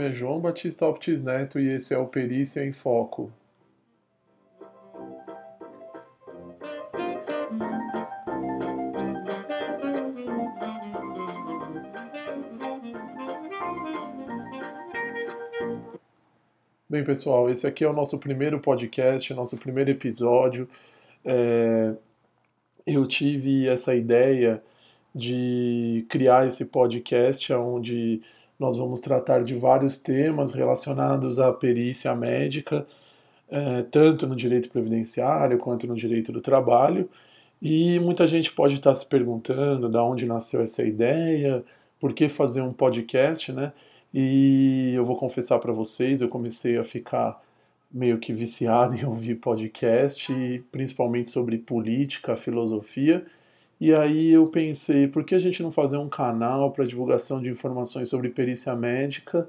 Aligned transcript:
Nome 0.00 0.12
é 0.12 0.14
João 0.14 0.40
Batista 0.40 0.86
Alptis 0.86 1.22
Neto 1.22 1.60
e 1.60 1.68
esse 1.68 1.92
é 1.92 1.98
o 1.98 2.06
Perícia 2.06 2.64
em 2.64 2.72
Foco. 2.72 3.30
Bem, 16.88 17.04
pessoal, 17.04 17.50
esse 17.50 17.66
aqui 17.66 17.84
é 17.84 17.88
o 17.88 17.92
nosso 17.92 18.18
primeiro 18.18 18.58
podcast, 18.58 19.34
nosso 19.34 19.58
primeiro 19.58 19.90
episódio. 19.90 20.66
É... 21.22 21.92
Eu 22.86 23.06
tive 23.06 23.68
essa 23.68 23.94
ideia 23.94 24.62
de 25.14 26.06
criar 26.08 26.46
esse 26.46 26.64
podcast 26.64 27.52
onde 27.52 28.22
nós 28.60 28.76
vamos 28.76 29.00
tratar 29.00 29.42
de 29.42 29.54
vários 29.54 29.98
temas 29.98 30.52
relacionados 30.52 31.40
à 31.40 31.50
perícia 31.50 32.14
médica, 32.14 32.86
é, 33.48 33.82
tanto 33.84 34.26
no 34.26 34.36
direito 34.36 34.68
previdenciário 34.68 35.56
quanto 35.58 35.86
no 35.86 35.96
direito 35.96 36.30
do 36.30 36.42
trabalho. 36.42 37.08
E 37.62 37.98
muita 38.00 38.26
gente 38.26 38.52
pode 38.52 38.74
estar 38.74 38.94
se 38.94 39.06
perguntando 39.06 39.88
de 39.88 39.98
onde 39.98 40.26
nasceu 40.26 40.62
essa 40.62 40.82
ideia, 40.82 41.64
por 41.98 42.12
que 42.12 42.28
fazer 42.28 42.60
um 42.60 42.72
podcast, 42.72 43.50
né? 43.52 43.72
E 44.12 44.92
eu 44.94 45.04
vou 45.04 45.16
confessar 45.16 45.58
para 45.58 45.72
vocês, 45.72 46.20
eu 46.20 46.28
comecei 46.28 46.76
a 46.76 46.84
ficar 46.84 47.40
meio 47.90 48.18
que 48.18 48.32
viciado 48.32 48.94
em 48.96 49.04
ouvir 49.06 49.36
podcast, 49.36 50.32
principalmente 50.70 51.30
sobre 51.30 51.58
política, 51.58 52.36
filosofia. 52.36 53.24
E 53.80 53.94
aí 53.94 54.30
eu 54.30 54.46
pensei, 54.46 55.08
por 55.08 55.24
que 55.24 55.34
a 55.34 55.38
gente 55.38 55.62
não 55.62 55.70
fazer 55.70 55.96
um 55.96 56.08
canal 56.08 56.70
para 56.70 56.84
divulgação 56.84 57.40
de 57.40 57.50
informações 57.50 58.08
sobre 58.08 58.28
perícia 58.28 58.74
médica, 58.76 59.48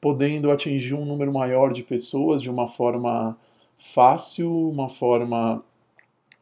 podendo 0.00 0.50
atingir 0.50 0.94
um 0.94 1.04
número 1.04 1.32
maior 1.32 1.72
de 1.72 1.82
pessoas 1.82 2.42
de 2.42 2.50
uma 2.50 2.66
forma 2.66 3.38
fácil, 3.78 4.50
uma 4.70 4.88
forma 4.88 5.62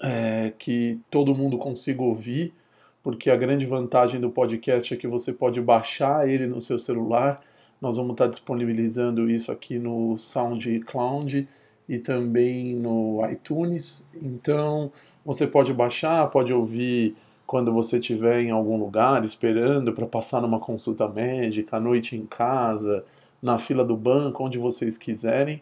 é, 0.00 0.52
que 0.58 0.98
todo 1.10 1.34
mundo 1.34 1.58
consiga 1.58 2.02
ouvir, 2.02 2.54
porque 3.02 3.30
a 3.30 3.36
grande 3.36 3.66
vantagem 3.66 4.20
do 4.20 4.30
podcast 4.30 4.94
é 4.94 4.96
que 4.96 5.06
você 5.06 5.32
pode 5.32 5.60
baixar 5.60 6.28
ele 6.28 6.46
no 6.46 6.60
seu 6.60 6.78
celular 6.78 7.42
nós 7.80 7.96
vamos 7.96 8.12
estar 8.12 8.26
disponibilizando 8.26 9.30
isso 9.30 9.52
aqui 9.52 9.78
no 9.78 10.16
SoundCloud 10.18 11.48
e 11.88 11.98
também 11.98 12.74
no 12.74 13.20
iTunes. 13.30 14.08
Então 14.20 14.92
você 15.28 15.46
pode 15.46 15.74
baixar, 15.74 16.26
pode 16.30 16.54
ouvir 16.54 17.14
quando 17.46 17.70
você 17.70 17.98
estiver 17.98 18.40
em 18.40 18.50
algum 18.50 18.78
lugar 18.78 19.22
esperando 19.26 19.92
para 19.92 20.06
passar 20.06 20.40
numa 20.40 20.58
consulta 20.58 21.06
médica, 21.06 21.76
à 21.76 21.80
noite 21.80 22.16
em 22.16 22.24
casa, 22.24 23.04
na 23.42 23.58
fila 23.58 23.84
do 23.84 23.94
banco, 23.94 24.42
onde 24.42 24.56
vocês 24.56 24.96
quiserem. 24.96 25.60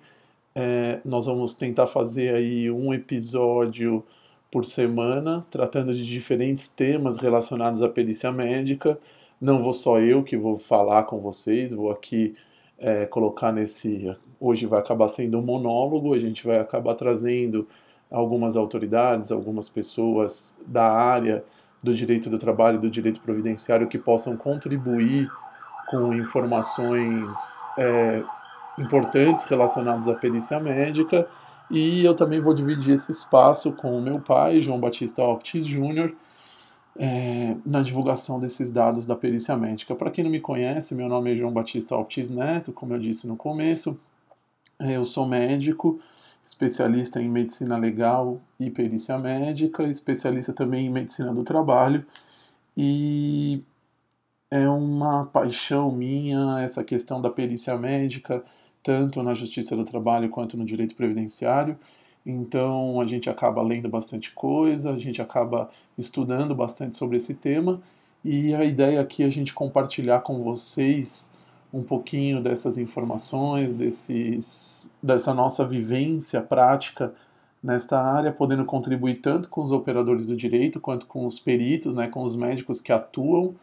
É, 0.54 1.00
nós 1.04 1.26
vamos 1.26 1.56
tentar 1.56 1.88
fazer 1.88 2.32
aí 2.36 2.70
um 2.70 2.94
episódio 2.94 4.04
por 4.52 4.64
semana, 4.64 5.44
tratando 5.50 5.92
de 5.92 6.06
diferentes 6.06 6.68
temas 6.68 7.16
relacionados 7.16 7.82
à 7.82 7.88
perícia 7.88 8.30
médica. 8.30 8.96
Não 9.40 9.60
vou 9.60 9.72
só 9.72 9.98
eu 9.98 10.22
que 10.22 10.36
vou 10.36 10.56
falar 10.56 11.02
com 11.02 11.18
vocês, 11.18 11.72
vou 11.72 11.90
aqui 11.90 12.36
é, 12.78 13.04
colocar 13.06 13.50
nesse. 13.50 14.16
Hoje 14.38 14.64
vai 14.64 14.78
acabar 14.78 15.08
sendo 15.08 15.40
um 15.40 15.42
monólogo, 15.42 16.14
a 16.14 16.18
gente 16.20 16.46
vai 16.46 16.60
acabar 16.60 16.94
trazendo 16.94 17.66
algumas 18.10 18.56
autoridades, 18.56 19.32
algumas 19.32 19.68
pessoas 19.68 20.58
da 20.66 20.90
área 20.90 21.44
do 21.82 21.94
direito 21.94 22.30
do 22.30 22.38
trabalho 22.38 22.80
do 22.80 22.90
direito 22.90 23.20
providenciário 23.20 23.86
que 23.86 23.98
possam 23.98 24.36
contribuir 24.36 25.30
com 25.88 26.12
informações 26.14 27.38
é, 27.78 28.22
importantes 28.78 29.44
relacionadas 29.44 30.08
à 30.08 30.14
perícia 30.14 30.58
médica. 30.58 31.28
E 31.70 32.04
eu 32.04 32.14
também 32.14 32.40
vou 32.40 32.54
dividir 32.54 32.94
esse 32.94 33.10
espaço 33.10 33.72
com 33.72 33.96
o 33.96 34.02
meu 34.02 34.20
pai, 34.20 34.60
João 34.60 34.78
Batista 34.78 35.22
Optis 35.22 35.66
Júnior, 35.66 36.14
é, 36.98 37.56
na 37.64 37.82
divulgação 37.82 38.38
desses 38.40 38.70
dados 38.70 39.04
da 39.04 39.14
perícia 39.14 39.56
médica. 39.56 39.94
Para 39.94 40.10
quem 40.10 40.24
não 40.24 40.30
me 40.30 40.40
conhece, 40.40 40.94
meu 40.94 41.08
nome 41.08 41.32
é 41.32 41.36
João 41.36 41.52
Batista 41.52 41.94
Altis 41.94 42.30
Neto, 42.30 42.72
como 42.72 42.94
eu 42.94 42.98
disse 42.98 43.26
no 43.26 43.36
começo. 43.36 43.98
É, 44.78 44.96
eu 44.96 45.04
sou 45.04 45.26
médico, 45.26 46.00
especialista 46.46 47.20
em 47.20 47.28
medicina 47.28 47.76
legal 47.76 48.40
e 48.58 48.70
perícia 48.70 49.18
médica, 49.18 49.82
especialista 49.82 50.52
também 50.52 50.86
em 50.86 50.90
medicina 50.90 51.34
do 51.34 51.42
trabalho. 51.42 52.06
E 52.76 53.60
é 54.48 54.68
uma 54.68 55.26
paixão 55.26 55.90
minha 55.90 56.60
essa 56.62 56.84
questão 56.84 57.20
da 57.20 57.30
perícia 57.30 57.76
médica, 57.76 58.44
tanto 58.80 59.22
na 59.24 59.34
justiça 59.34 59.74
do 59.74 59.84
trabalho 59.84 60.30
quanto 60.30 60.56
no 60.56 60.64
direito 60.64 60.94
previdenciário. 60.94 61.76
Então 62.24 63.00
a 63.00 63.06
gente 63.06 63.28
acaba 63.28 63.60
lendo 63.60 63.88
bastante 63.88 64.30
coisa, 64.32 64.92
a 64.92 64.98
gente 64.98 65.20
acaba 65.20 65.68
estudando 65.98 66.54
bastante 66.54 66.96
sobre 66.96 67.16
esse 67.16 67.34
tema 67.34 67.82
e 68.24 68.54
a 68.54 68.64
ideia 68.64 69.00
aqui 69.00 69.24
é 69.24 69.26
a 69.26 69.30
gente 69.30 69.52
compartilhar 69.52 70.20
com 70.20 70.42
vocês 70.42 71.34
um 71.76 71.82
pouquinho 71.82 72.42
dessas 72.42 72.78
informações, 72.78 73.74
desses, 73.74 74.92
dessa 75.02 75.34
nossa 75.34 75.64
vivência 75.66 76.40
prática 76.40 77.12
nesta 77.62 78.00
área, 78.00 78.32
podendo 78.32 78.64
contribuir 78.64 79.18
tanto 79.18 79.48
com 79.48 79.62
os 79.62 79.72
operadores 79.72 80.26
do 80.26 80.36
direito 80.36 80.80
quanto 80.80 81.06
com 81.06 81.26
os 81.26 81.40
peritos, 81.40 81.94
né, 81.94 82.06
com 82.06 82.22
os 82.22 82.36
médicos 82.36 82.80
que 82.80 82.92
atuam, 82.92 83.54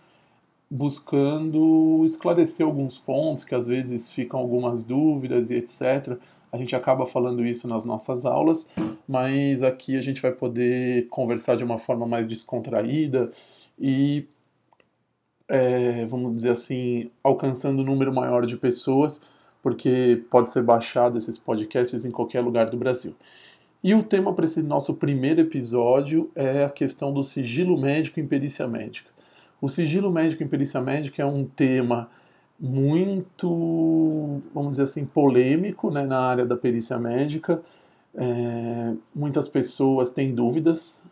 buscando 0.69 2.03
esclarecer 2.05 2.65
alguns 2.65 2.97
pontos 2.97 3.43
que 3.43 3.55
às 3.55 3.67
vezes 3.67 4.11
ficam 4.11 4.39
algumas 4.39 4.83
dúvidas 4.83 5.49
e 5.51 5.55
etc 5.55 6.19
a 6.53 6.57
gente 6.57 6.75
acaba 6.75 7.03
falando 7.03 7.43
isso 7.43 7.67
nas 7.67 7.83
nossas 7.83 8.27
aulas, 8.27 8.69
mas 9.07 9.63
aqui 9.63 9.97
a 9.97 10.01
gente 10.01 10.21
vai 10.21 10.31
poder 10.31 11.07
conversar 11.09 11.55
de 11.57 11.63
uma 11.63 11.79
forma 11.79 12.05
mais 12.05 12.27
descontraída 12.27 13.31
e, 13.79 14.27
é, 15.47 16.05
vamos 16.05 16.35
dizer 16.35 16.51
assim, 16.51 17.11
alcançando 17.23 17.81
um 17.81 17.85
número 17.85 18.13
maior 18.13 18.45
de 18.45 18.57
pessoas, 18.57 19.21
porque 19.61 20.23
pode 20.29 20.49
ser 20.49 20.63
baixado 20.63 21.17
esses 21.17 21.37
podcasts 21.37 22.05
em 22.05 22.11
qualquer 22.11 22.41
lugar 22.41 22.69
do 22.69 22.77
Brasil. 22.77 23.15
E 23.83 23.93
o 23.93 24.01
tema 24.01 24.33
para 24.33 24.45
esse 24.45 24.63
nosso 24.63 24.93
primeiro 24.95 25.41
episódio 25.41 26.31
é 26.35 26.63
a 26.63 26.69
questão 26.69 27.13
do 27.13 27.21
sigilo 27.21 27.77
médico 27.77 28.19
em 28.19 28.25
perícia 28.25 28.67
médica. 28.67 29.09
O 29.61 29.67
sigilo 29.67 30.11
médico 30.11 30.43
em 30.43 30.47
perícia 30.47 30.81
médica 30.81 31.21
é 31.21 31.25
um 31.25 31.45
tema 31.45 32.09
muito, 32.59 34.41
vamos 34.53 34.71
dizer 34.71 34.83
assim, 34.83 35.05
polêmico 35.05 35.91
né, 35.91 36.05
na 36.05 36.19
área 36.19 36.45
da 36.45 36.55
perícia 36.55 36.97
médica. 36.97 37.61
É, 38.15 38.93
muitas 39.13 39.49
pessoas 39.49 40.11
têm 40.11 40.33
dúvidas. 40.33 41.09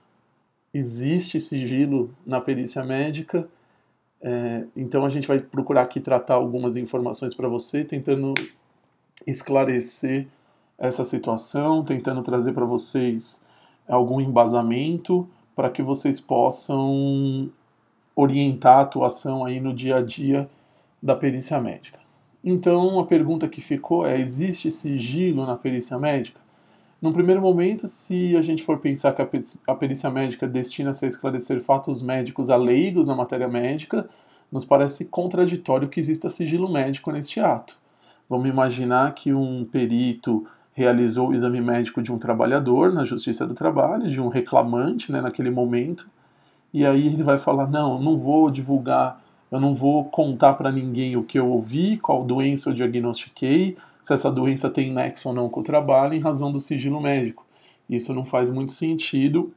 Existe 0.74 1.41
sigilo 1.41 2.14
na 2.25 2.40
perícia 2.40 2.84
médica. 2.86 3.47
É, 4.22 4.66
então 4.76 5.06
a 5.06 5.09
gente 5.09 5.28
vai 5.28 5.40
procurar 5.40 5.82
aqui 5.82 6.00
tratar 6.00 6.36
algumas 6.36 6.78
informações 6.78 7.34
para 7.34 7.48
você, 7.48 7.84
tentando 7.84 8.34
esclarecer 9.26 10.28
essa 10.78 11.04
situação, 11.04 11.84
tentando 11.84 12.22
trazer 12.22 12.54
para 12.54 12.66
vocês 12.66 13.46
algum 13.88 14.20
embasamento 14.20 15.28
para 15.56 15.70
que 15.70 15.82
vocês 15.82 16.20
possam 16.20 17.50
orientar 18.16 18.78
a 18.78 18.82
atuação 18.82 19.46
aí 19.46 19.59
no 19.59 19.74
dia 19.74 19.98
a 19.98 20.02
dia 20.02 20.50
da 21.02 21.16
perícia 21.16 21.59
médica. 21.59 22.00
Então, 22.44 23.00
a 23.00 23.06
pergunta 23.06 23.47
que 23.47 23.62
ficou 23.62 24.06
é: 24.06 24.20
existe 24.20 24.72
sigilo 24.72 25.46
na 25.46 25.56
perícia 25.56 25.97
médica? 25.97 26.41
Num 27.02 27.12
primeiro 27.12 27.42
momento, 27.42 27.88
se 27.88 28.36
a 28.38 28.42
gente 28.42 28.64
for 28.64 28.78
pensar 28.78 29.14
que 29.14 29.22
a 29.68 29.76
perícia 29.76 30.09
médica 30.12 30.48
destina-se 30.48 31.03
a 31.06 31.08
esclarecer 31.08 31.59
fatos 31.59 32.02
médicos 32.02 32.50
a 32.50 32.56
leigos 32.56 33.08
na 33.08 33.16
matéria 33.16 33.48
médica, 33.48 34.08
nos 34.52 34.64
parece 34.64 35.06
contraditório 35.06 35.90
que 35.90 36.00
exista 36.00 36.30
sigilo 36.30 36.72
médico 36.72 37.12
neste 37.12 37.40
ato. 37.40 37.76
Vamos 38.30 38.48
imaginar 38.48 39.14
que 39.16 39.34
um 39.34 39.66
perito 39.66 40.46
realizou 40.74 41.30
o 41.30 41.34
exame 41.34 41.59
médico 41.59 42.03
de 42.03 42.12
um 42.12 42.20
trabalhador 42.20 42.94
na 42.94 43.03
Justiça 43.03 43.48
do 43.48 43.56
Trabalho, 43.56 44.08
de 44.08 44.22
um 44.22 44.28
reclamante 44.28 45.12
né, 45.12 45.22
naquele 45.22 45.50
momento, 45.50 46.08
e 46.72 46.86
aí 46.86 47.08
ele 47.08 47.24
vai 47.24 47.38
falar: 47.38 47.68
não, 47.68 48.00
não 48.00 48.16
vou 48.16 48.52
divulgar 48.52 49.22
eu 49.52 49.59
não 49.59 49.74
vou 49.74 50.06
contar 50.06 50.53
para 50.53 50.72
ninguém 50.72 51.18
o 51.18 51.24
que 51.24 51.38
eu 51.38 51.50
ouvi, 51.50 51.98
qual 51.98 52.24
doença 52.24 52.70
eu 52.70 52.74
diagnostiquei, 52.74 53.78
se 54.02 54.14
essa 54.14 54.32
doença 54.32 54.70
tem 54.70 54.92
nexo 54.92 55.30
ou 55.30 55.36
não 55.36 55.50
com 55.50 55.59
o 55.59 55.64
trabalho, 55.64 56.14
em 56.14 56.20
razão 56.20 56.52
do 56.52 56.59
sigilo 56.59 57.02
médico. 57.02 57.46
Isso 57.90 58.14
não 58.14 58.26
faz 58.26 58.50
muito 58.50 58.72
sentido 58.72 59.53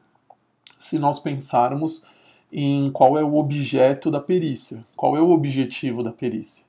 se 0.76 0.98
nós 0.98 1.18
pensarmos 1.18 2.04
em 2.52 2.90
qual 2.90 3.18
é 3.18 3.24
o 3.24 3.36
objeto 3.36 4.10
da 4.10 4.20
perícia, 4.20 4.84
qual 4.96 5.16
é 5.16 5.20
o 5.20 5.30
objetivo 5.30 6.02
da 6.02 6.12
perícia. 6.12 6.64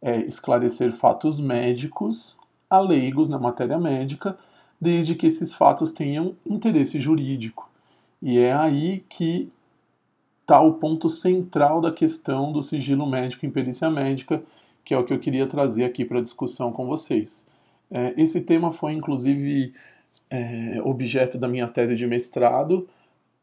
É 0.00 0.18
esclarecer 0.20 0.92
fatos 0.92 1.38
médicos 1.38 2.36
a 2.70 2.80
leigos 2.80 3.28
na 3.28 3.38
matéria 3.38 3.78
médica, 3.78 4.38
desde 4.80 5.14
que 5.14 5.26
esses 5.26 5.54
fatos 5.54 5.92
tenham 5.92 6.34
interesse 6.46 7.00
jurídico. 7.00 7.68
E 8.20 8.38
é 8.38 8.52
aí 8.52 9.04
que 9.08 9.48
está 10.40 10.60
o 10.60 10.74
ponto 10.74 11.08
central 11.08 11.80
da 11.80 11.92
questão 11.92 12.52
do 12.52 12.62
sigilo 12.62 13.06
médico 13.06 13.44
em 13.44 13.50
perícia 13.50 13.90
médica, 13.90 14.42
que 14.88 14.94
é 14.94 14.98
o 14.98 15.04
que 15.04 15.12
eu 15.12 15.18
queria 15.18 15.46
trazer 15.46 15.84
aqui 15.84 16.02
para 16.02 16.18
discussão 16.18 16.72
com 16.72 16.86
vocês. 16.86 17.46
É, 17.90 18.14
esse 18.16 18.40
tema 18.40 18.72
foi 18.72 18.94
inclusive 18.94 19.74
é, 20.30 20.80
objeto 20.82 21.36
da 21.36 21.46
minha 21.46 21.68
tese 21.68 21.94
de 21.94 22.06
mestrado, 22.06 22.88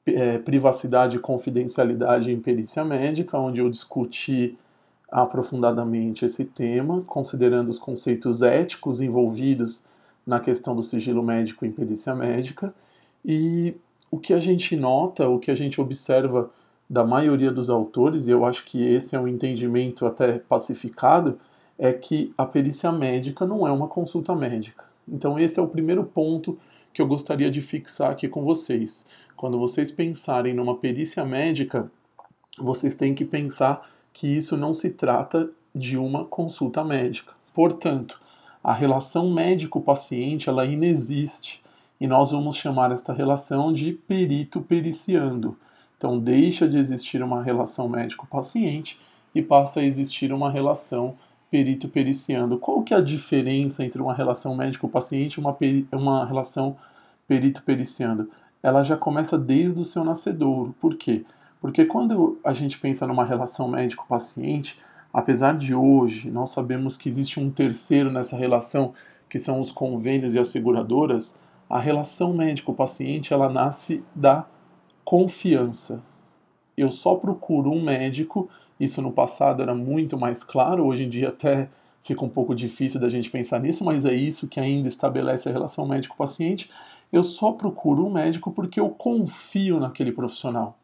é, 0.07 0.39
privacidade 0.39 1.17
e 1.17 1.19
confidencialidade 1.19 2.31
em 2.31 2.39
perícia 2.39 2.83
médica, 2.83 3.37
onde 3.37 3.61
eu 3.61 3.69
discuti 3.69 4.57
aprofundadamente 5.07 6.25
esse 6.25 6.45
tema, 6.45 7.03
considerando 7.03 7.69
os 7.69 7.77
conceitos 7.77 8.41
éticos 8.41 8.99
envolvidos 8.99 9.85
na 10.25 10.39
questão 10.39 10.75
do 10.75 10.81
sigilo 10.81 11.21
médico 11.21 11.63
em 11.63 11.71
perícia 11.71 12.15
médica. 12.15 12.73
E 13.23 13.75
o 14.09 14.17
que 14.17 14.33
a 14.33 14.39
gente 14.39 14.75
nota, 14.75 15.29
o 15.29 15.37
que 15.37 15.51
a 15.51 15.55
gente 15.55 15.79
observa 15.79 16.49
da 16.89 17.03
maioria 17.03 17.51
dos 17.51 17.69
autores, 17.69 18.27
e 18.27 18.31
eu 18.31 18.45
acho 18.45 18.63
que 18.65 18.83
esse 18.83 19.15
é 19.15 19.19
um 19.19 19.27
entendimento 19.27 20.05
até 20.05 20.39
pacificado, 20.39 21.39
é 21.77 21.91
que 21.91 22.33
a 22.37 22.45
perícia 22.45 22.91
médica 22.91 23.45
não 23.45 23.67
é 23.67 23.71
uma 23.71 23.87
consulta 23.87 24.35
médica. 24.35 24.85
Então, 25.07 25.37
esse 25.37 25.59
é 25.59 25.63
o 25.63 25.67
primeiro 25.67 26.03
ponto 26.03 26.57
que 26.93 27.01
eu 27.01 27.07
gostaria 27.07 27.51
de 27.51 27.61
fixar 27.61 28.11
aqui 28.11 28.27
com 28.27 28.43
vocês. 28.43 29.07
Quando 29.35 29.59
vocês 29.59 29.91
pensarem 29.91 30.53
numa 30.53 30.77
perícia 30.77 31.25
médica, 31.25 31.91
vocês 32.57 32.95
têm 32.95 33.13
que 33.13 33.25
pensar 33.25 33.89
que 34.13 34.27
isso 34.27 34.55
não 34.55 34.73
se 34.73 34.91
trata 34.91 35.49
de 35.73 35.97
uma 35.97 36.23
consulta 36.23 36.83
médica. 36.83 37.33
Portanto, 37.53 38.21
a 38.63 38.73
relação 38.73 39.29
médico-paciente 39.29 40.49
ela 40.49 40.65
inexiste 40.65 41.61
e 41.99 42.07
nós 42.07 42.31
vamos 42.31 42.55
chamar 42.55 42.91
esta 42.91 43.11
relação 43.11 43.73
de 43.73 43.91
perito 43.91 44.61
periciando. 44.61 45.57
Então, 45.97 46.19
deixa 46.19 46.67
de 46.67 46.77
existir 46.77 47.23
uma 47.23 47.41
relação 47.41 47.87
médico-paciente 47.87 48.99
e 49.33 49.41
passa 49.41 49.79
a 49.79 49.83
existir 49.83 50.31
uma 50.31 50.49
relação 50.49 51.15
perito 51.49 51.87
periciando. 51.87 52.57
Qual 52.57 52.83
que 52.83 52.93
é 52.93 52.97
a 52.97 53.01
diferença 53.01 53.83
entre 53.83 54.01
uma 54.01 54.13
relação 54.13 54.55
médico-paciente 54.55 55.35
e 55.35 55.39
uma, 55.39 55.57
uma 55.91 56.25
relação 56.25 56.75
perito 57.27 57.63
periciando? 57.63 58.29
Ela 58.61 58.83
já 58.83 58.97
começa 58.97 59.37
desde 59.37 59.79
o 59.79 59.85
seu 59.85 60.03
nascedouro. 60.03 60.75
Por 60.79 60.95
quê? 60.95 61.23
Porque 61.61 61.85
quando 61.85 62.39
a 62.43 62.53
gente 62.53 62.77
pensa 62.77 63.07
numa 63.07 63.25
relação 63.25 63.67
médico-paciente, 63.67 64.79
apesar 65.13 65.57
de 65.57 65.73
hoje 65.73 66.29
nós 66.29 66.49
sabemos 66.49 66.97
que 66.97 67.09
existe 67.09 67.39
um 67.39 67.49
terceiro 67.49 68.11
nessa 68.11 68.35
relação, 68.37 68.93
que 69.29 69.39
são 69.39 69.61
os 69.61 69.71
convênios 69.71 70.33
e 70.33 70.39
as 70.39 70.47
seguradoras, 70.47 71.39
a 71.69 71.79
relação 71.79 72.33
médico-paciente 72.33 73.33
ela 73.33 73.49
nasce 73.49 74.03
da 74.13 74.45
confiança. 75.05 76.03
Eu 76.75 76.91
só 76.91 77.15
procuro 77.15 77.71
um 77.71 77.81
médico 77.81 78.49
isso 78.79 79.01
no 79.01 79.11
passado 79.11 79.61
era 79.61 79.73
muito 79.73 80.17
mais 80.17 80.43
claro, 80.43 80.85
hoje 80.85 81.03
em 81.03 81.09
dia 81.09 81.29
até 81.29 81.69
fica 82.03 82.23
um 82.23 82.29
pouco 82.29 82.53
difícil 82.53 82.99
da 82.99 83.09
gente 83.09 83.31
pensar 83.31 83.59
nisso, 83.59 83.83
mas 83.83 84.05
é 84.05 84.13
isso 84.13 84.47
que 84.47 84.59
ainda 84.59 84.87
estabelece 84.87 85.47
a 85.47 85.51
relação 85.51 85.87
médico-paciente. 85.87 86.69
Eu 87.11 87.23
só 87.23 87.51
procuro 87.51 88.05
um 88.05 88.11
médico 88.11 88.51
porque 88.51 88.79
eu 88.79 88.89
confio 88.89 89.79
naquele 89.79 90.11
profissional. 90.11 90.77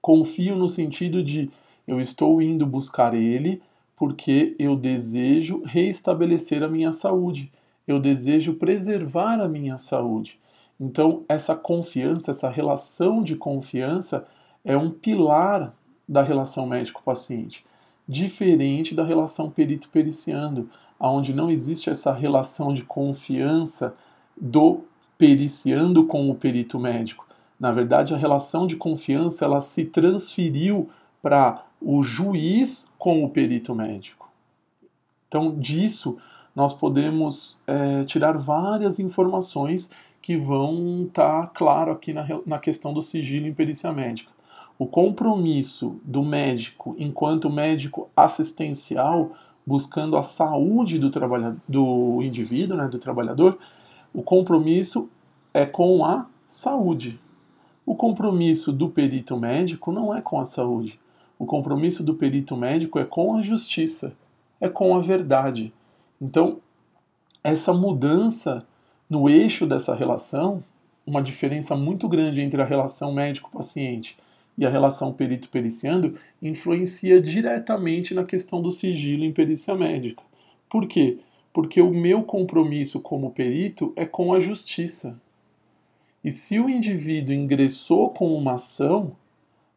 Confio 0.00 0.54
no 0.54 0.68
sentido 0.68 1.22
de 1.22 1.50
eu 1.86 2.00
estou 2.00 2.40
indo 2.42 2.66
buscar 2.66 3.14
ele 3.14 3.62
porque 3.96 4.54
eu 4.58 4.76
desejo 4.76 5.62
reestabelecer 5.64 6.62
a 6.62 6.68
minha 6.68 6.92
saúde, 6.92 7.50
eu 7.88 7.98
desejo 7.98 8.54
preservar 8.54 9.40
a 9.40 9.48
minha 9.48 9.78
saúde. 9.78 10.38
Então, 10.78 11.24
essa 11.28 11.56
confiança, 11.56 12.30
essa 12.30 12.50
relação 12.50 13.22
de 13.22 13.34
confiança 13.36 14.26
é 14.64 14.76
um 14.76 14.90
pilar 14.90 15.74
da 16.08 16.22
relação 16.22 16.66
médico-paciente, 16.66 17.64
diferente 18.06 18.94
da 18.94 19.04
relação 19.04 19.50
perito-periciando, 19.50 20.68
onde 21.00 21.34
não 21.34 21.50
existe 21.50 21.90
essa 21.90 22.12
relação 22.12 22.72
de 22.72 22.84
confiança 22.84 23.96
do 24.36 24.84
periciando 25.18 26.04
com 26.06 26.30
o 26.30 26.34
perito 26.34 26.78
médico. 26.78 27.26
Na 27.58 27.72
verdade, 27.72 28.14
a 28.14 28.18
relação 28.18 28.66
de 28.66 28.76
confiança 28.76 29.44
ela 29.44 29.60
se 29.60 29.86
transferiu 29.86 30.90
para 31.22 31.64
o 31.80 32.02
juiz 32.02 32.92
com 32.98 33.24
o 33.24 33.30
perito 33.30 33.74
médico. 33.74 34.30
Então, 35.26 35.58
disso 35.58 36.18
nós 36.54 36.72
podemos 36.72 37.60
é, 37.66 38.04
tirar 38.04 38.38
várias 38.38 38.98
informações 38.98 39.90
que 40.26 40.36
vão 40.36 41.04
estar 41.06 41.42
tá 41.42 41.46
claro 41.46 41.92
aqui 41.92 42.12
na, 42.12 42.26
na 42.44 42.58
questão 42.58 42.92
do 42.92 43.00
sigilo 43.00 43.46
em 43.46 43.54
perícia 43.54 43.92
médica 43.92 44.36
o 44.78 44.86
compromisso 44.86 45.98
do 46.04 46.22
médico 46.22 46.94
enquanto 46.98 47.48
médico 47.48 48.10
assistencial, 48.16 49.32
buscando 49.66 50.16
a 50.16 50.22
saúde 50.22 50.98
do, 50.98 51.10
do 51.66 52.22
indivíduo, 52.22 52.76
né, 52.76 52.86
do 52.86 52.98
trabalhador, 52.98 53.58
o 54.12 54.22
compromisso 54.22 55.08
é 55.52 55.64
com 55.64 56.04
a 56.04 56.26
saúde. 56.46 57.18
O 57.84 57.94
compromisso 57.94 58.72
do 58.72 58.88
perito 58.88 59.36
médico 59.36 59.90
não 59.92 60.14
é 60.14 60.20
com 60.20 60.38
a 60.38 60.44
saúde. 60.44 61.00
O 61.38 61.46
compromisso 61.46 62.02
do 62.02 62.14
perito 62.14 62.56
médico 62.56 62.98
é 62.98 63.04
com 63.04 63.36
a 63.36 63.42
justiça, 63.42 64.14
é 64.60 64.68
com 64.68 64.94
a 64.94 65.00
verdade. 65.00 65.72
Então, 66.20 66.58
essa 67.42 67.72
mudança 67.72 68.66
no 69.08 69.28
eixo 69.28 69.66
dessa 69.66 69.94
relação, 69.94 70.62
uma 71.06 71.22
diferença 71.22 71.76
muito 71.76 72.08
grande 72.08 72.40
entre 72.40 72.60
a 72.60 72.64
relação 72.64 73.12
médico-paciente 73.12 74.16
e 74.58 74.66
a 74.66 74.70
relação 74.70 75.12
perito-periciando 75.12 76.16
influencia 76.42 77.20
diretamente 77.20 78.14
na 78.14 78.24
questão 78.24 78.60
do 78.60 78.70
sigilo 78.70 79.24
em 79.24 79.32
perícia 79.32 79.74
médica. 79.74 80.22
Por 80.68 80.86
quê? 80.88 81.18
Porque 81.52 81.80
o 81.80 81.90
meu 81.90 82.22
compromisso 82.22 83.00
como 83.00 83.30
perito 83.30 83.92
é 83.94 84.04
com 84.04 84.34
a 84.34 84.40
justiça. 84.40 85.16
E 86.24 86.32
se 86.32 86.58
o 86.58 86.68
indivíduo 86.68 87.34
ingressou 87.34 88.10
com 88.10 88.34
uma 88.34 88.54
ação 88.54 89.12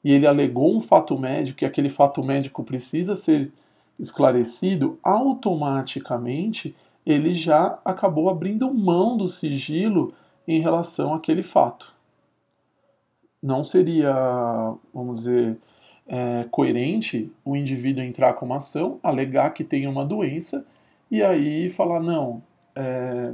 e 0.04 0.12
ele 0.12 0.26
alegou 0.26 0.76
um 0.76 0.80
fato 0.80 1.18
médico 1.18 1.64
e 1.64 1.66
aquele 1.68 1.90
fato 1.90 2.24
médico 2.24 2.64
precisa 2.64 3.16
ser 3.16 3.52
esclarecido, 4.00 4.98
automaticamente 5.04 6.74
ele 7.12 7.34
já 7.34 7.80
acabou 7.84 8.30
abrindo 8.30 8.74
mão 8.74 9.18
do 9.18 9.28
sigilo 9.28 10.14
em 10.48 10.62
relação 10.62 11.14
àquele 11.14 11.44
fato 11.44 12.00
não 13.42 13.64
seria, 13.64 14.14
vamos 14.94 15.20
dizer, 15.20 15.58
é, 16.08 16.46
coerente 16.52 17.32
o 17.44 17.56
indivíduo 17.56 18.04
entrar 18.04 18.34
com 18.34 18.46
uma 18.46 18.58
ação, 18.58 19.00
alegar 19.02 19.54
que 19.54 19.64
tem 19.64 19.88
uma 19.88 20.06
doença 20.06 20.66
e 21.10 21.24
aí 21.24 21.70
falar: 21.70 22.00
não, 22.00 22.42
é, 22.76 23.32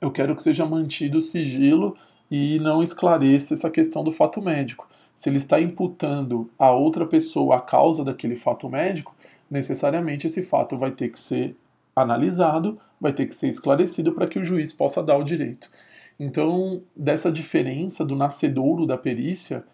eu 0.00 0.10
quero 0.10 0.34
que 0.34 0.42
seja 0.42 0.64
mantido 0.64 1.18
o 1.18 1.20
sigilo 1.20 1.96
e 2.30 2.58
não 2.60 2.82
esclareça 2.82 3.54
essa 3.54 3.70
questão 3.70 4.02
do 4.02 4.12
fato 4.12 4.40
médico. 4.40 4.88
Se 5.14 5.28
ele 5.28 5.38
está 5.38 5.60
imputando 5.60 6.48
a 6.58 6.70
outra 6.70 7.04
pessoa 7.04 7.56
a 7.56 7.60
causa 7.60 8.04
daquele 8.04 8.36
fato 8.36 8.68
médico, 8.68 9.14
necessariamente 9.50 10.26
esse 10.26 10.42
fato 10.42 10.78
vai 10.78 10.92
ter 10.92 11.08
que 11.08 11.18
ser 11.18 11.56
analisado, 11.96 12.78
vai 13.00 13.12
ter 13.12 13.26
que 13.26 13.34
ser 13.34 13.48
esclarecido 13.48 14.12
para 14.12 14.26
que 14.26 14.38
o 14.38 14.44
juiz 14.44 14.72
possa 14.72 15.02
dar 15.02 15.16
o 15.16 15.24
direito. 15.24 15.70
Então, 16.18 16.82
dessa 16.96 17.30
diferença 17.30 18.04
do 18.04 18.16
nascedouro 18.16 18.86
da 18.86 18.98
perícia, 18.98 19.64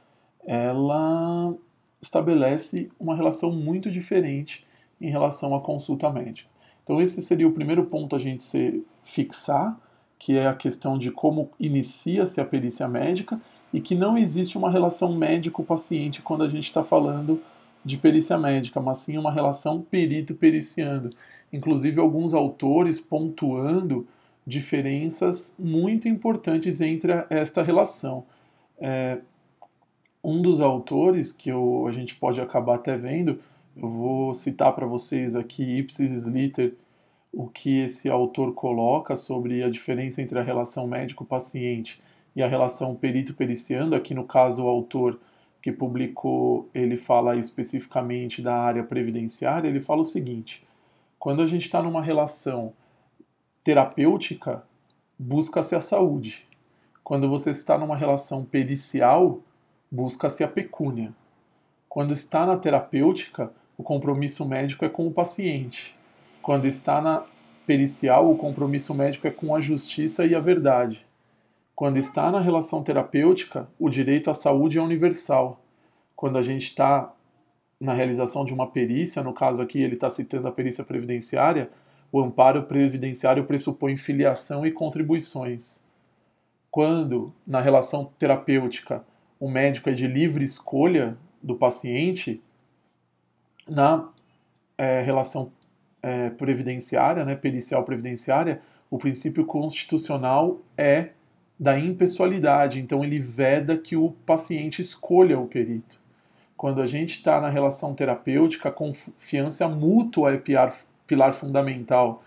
ela 0.45 1.55
estabelece 2.01 2.91
uma 3.01 3.17
relação 3.17 3.51
muito 3.51 3.91
diferente 3.91 4.65
em 5.01 5.11
relação 5.11 5.55
à 5.55 5.61
consulta 5.61 6.11
médica. 6.11 6.51
Então, 6.83 7.01
esse 7.01 7.23
seria 7.23 7.49
o 7.49 7.53
primeiro 7.53 7.87
ponto 7.87 8.15
a 8.15 8.19
gente 8.19 8.43
se 8.43 8.85
fixar, 9.03 9.79
que 10.19 10.37
é 10.37 10.47
a 10.47 10.55
questão 10.55 10.99
de 10.99 11.11
como 11.11 11.51
inicia-se 11.59 12.41
a 12.41 12.45
perícia 12.45 12.87
médica 12.87 13.41
e 13.73 13.81
que 13.81 13.95
não 13.95 14.17
existe 14.17 14.59
uma 14.59 14.71
relação 14.71 15.17
médico-paciente 15.17 16.23
quando 16.23 16.45
a 16.45 16.49
gente 16.49 16.65
está 16.65 16.85
falando 16.85 17.43
de 17.85 17.97
perícia 17.97 18.39
médica, 18.39 18.81
mas 18.81 18.99
sim 18.99 19.19
uma 19.19 19.33
relação 19.33 19.83
perito-periciando. 19.83 21.11
Inclusive, 21.55 22.01
alguns 22.01 22.35
autores 22.35 23.01
pontuando 23.01 24.09
diferenças 24.45 25.55
muito 25.57 26.09
importantes 26.09 26.81
entre 26.81 27.13
esta 27.31 27.63
relação. 27.63 28.25
É, 28.77 29.19
um 30.23 30.43
dos 30.43 30.61
autores 30.61 31.33
que 31.33 31.51
eu, 31.51 31.87
a 31.87 31.93
gente 31.93 32.17
pode 32.17 32.41
acabar 32.41 32.75
até 32.75 32.97
vendo, 32.97 33.39
eu 33.77 33.89
vou 33.89 34.35
citar 34.35 34.75
para 34.75 34.85
vocês 34.85 35.37
aqui 35.37 35.63
Ipsis 35.79 36.11
Slitter, 36.11 36.75
o 37.33 37.47
que 37.47 37.79
esse 37.79 38.11
autor 38.11 38.53
coloca 38.53 39.15
sobre 39.15 39.63
a 39.63 39.71
diferença 39.71 40.21
entre 40.21 40.37
a 40.41 40.43
relação 40.43 40.89
médico-paciente 40.89 42.03
e 42.35 42.43
a 42.43 42.49
relação 42.49 42.97
perito-periciando. 42.97 43.95
Aqui 43.95 44.13
no 44.13 44.25
caso 44.25 44.65
o 44.65 44.69
autor 44.69 45.21
que 45.63 45.71
publicou, 45.71 46.69
ele 46.75 46.97
fala 46.97 47.37
especificamente 47.37 48.43
da 48.43 48.57
área 48.57 48.83
previdenciária, 48.83 49.69
ele 49.69 49.81
fala 49.81 50.01
o 50.01 50.05
seguinte, 50.05 50.65
quando 51.25 51.41
a 51.41 51.47
gente 51.47 51.63
está 51.63 51.83
numa 51.83 52.03
relação 52.03 52.75
terapêutica, 53.65 54.63
busca-se 55.19 55.75
a 55.75 55.81
saúde. 55.81 56.47
Quando 57.03 57.31
você 57.31 57.51
está 57.51 57.79
numa 57.79 57.97
relação 57.97 58.45
pericial, 58.45 59.41
busca-se 59.91 60.45
a 60.45 60.49
pecúnia. 60.49 61.15
Quando 61.89 62.13
está 62.13 62.45
na 62.45 62.59
terapêutica, 62.59 63.51
o 63.79 63.83
compromisso 63.83 64.45
médico 64.45 64.85
é 64.85 64.89
com 64.91 65.07
o 65.07 65.11
paciente. 65.11 65.97
Quando 66.43 66.67
está 66.67 67.01
na 67.01 67.25
pericial, 67.67 68.31
o 68.31 68.37
compromisso 68.37 68.93
médico 68.93 69.27
é 69.27 69.31
com 69.31 69.57
a 69.57 69.63
justiça 69.63 70.27
e 70.27 70.35
a 70.35 70.41
verdade. 70.41 71.07
Quando 71.75 71.97
está 71.97 72.31
na 72.31 72.39
relação 72.39 72.83
terapêutica, 72.83 73.67
o 73.81 73.89
direito 73.89 74.31
à 74.31 74.35
saúde 74.35 74.77
é 74.77 74.83
universal. 74.83 75.59
Quando 76.15 76.37
a 76.37 76.43
gente 76.43 76.65
está 76.65 77.14
na 77.85 77.93
realização 77.93 78.47
de 78.47 78.55
uma 78.55 78.67
perícia, 78.67 79.23
no 79.23 79.35
caso 79.35 79.61
aqui 79.61 79.83
ele 79.83 79.95
está 79.95 80.09
citando 80.09 80.49
a 80.49 80.53
perícia 80.53 80.83
previdenciária, 80.83 81.71
o 82.11 82.19
amparo 82.19 82.63
previdenciário 82.63 83.45
pressupõe 83.45 83.97
filiação 83.97 84.67
e 84.67 84.73
contribuições. 84.73 85.85
Quando, 86.71 87.33
na 87.47 87.61
relação 87.61 88.11
terapêutica, 88.19 89.05
o 89.39 89.51
médico 89.51 89.91
é 89.91 89.93
de 89.93 90.07
livre 90.07 90.45
escolha 90.45 91.17
do 91.43 91.55
paciente, 91.57 92.43
na 93.69 94.09
é, 94.79 95.03
relação 95.03 95.53
é, 96.03 96.31
previdenciária, 96.31 97.25
né, 97.25 97.37
pericial 97.37 97.85
previdenciária, 97.85 98.63
o 98.91 98.97
princípio 98.97 99.45
constitucional 99.45 100.61
é 100.77 101.11
da 101.61 101.79
impessoalidade, 101.79 102.81
então 102.81 103.05
ele 103.05 103.19
veda 103.19 103.77
que 103.77 103.95
o 103.95 104.11
paciente 104.25 104.81
escolha 104.81 105.39
o 105.39 105.47
perito. 105.47 106.04
Quando 106.65 106.81
a 106.81 106.87
gente 106.87 107.11
está 107.11 107.43
na 107.43 107.51
relação 107.51 107.93
terapêutica, 107.93 108.71
a 108.71 108.73
confiança 108.73 109.69
mútua 109.69 110.33
é 110.33 110.39
pilar, 110.39 110.75
pilar 111.07 111.35
fundamental. 111.35 112.25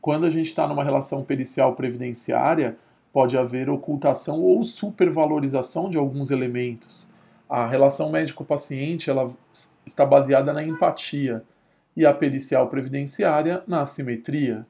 Quando 0.00 0.24
a 0.24 0.30
gente 0.30 0.46
está 0.46 0.66
numa 0.66 0.82
relação 0.82 1.22
pericial 1.22 1.74
previdenciária, 1.74 2.78
pode 3.12 3.36
haver 3.36 3.68
ocultação 3.68 4.40
ou 4.40 4.64
supervalorização 4.64 5.90
de 5.90 5.98
alguns 5.98 6.30
elementos. 6.30 7.10
A 7.46 7.66
relação 7.66 8.08
médico-paciente 8.08 9.10
ela 9.10 9.30
está 9.84 10.06
baseada 10.06 10.50
na 10.50 10.64
empatia 10.64 11.44
e 11.94 12.06
a 12.06 12.14
pericial 12.14 12.68
previdenciária 12.68 13.62
na 13.66 13.82
assimetria. 13.82 14.66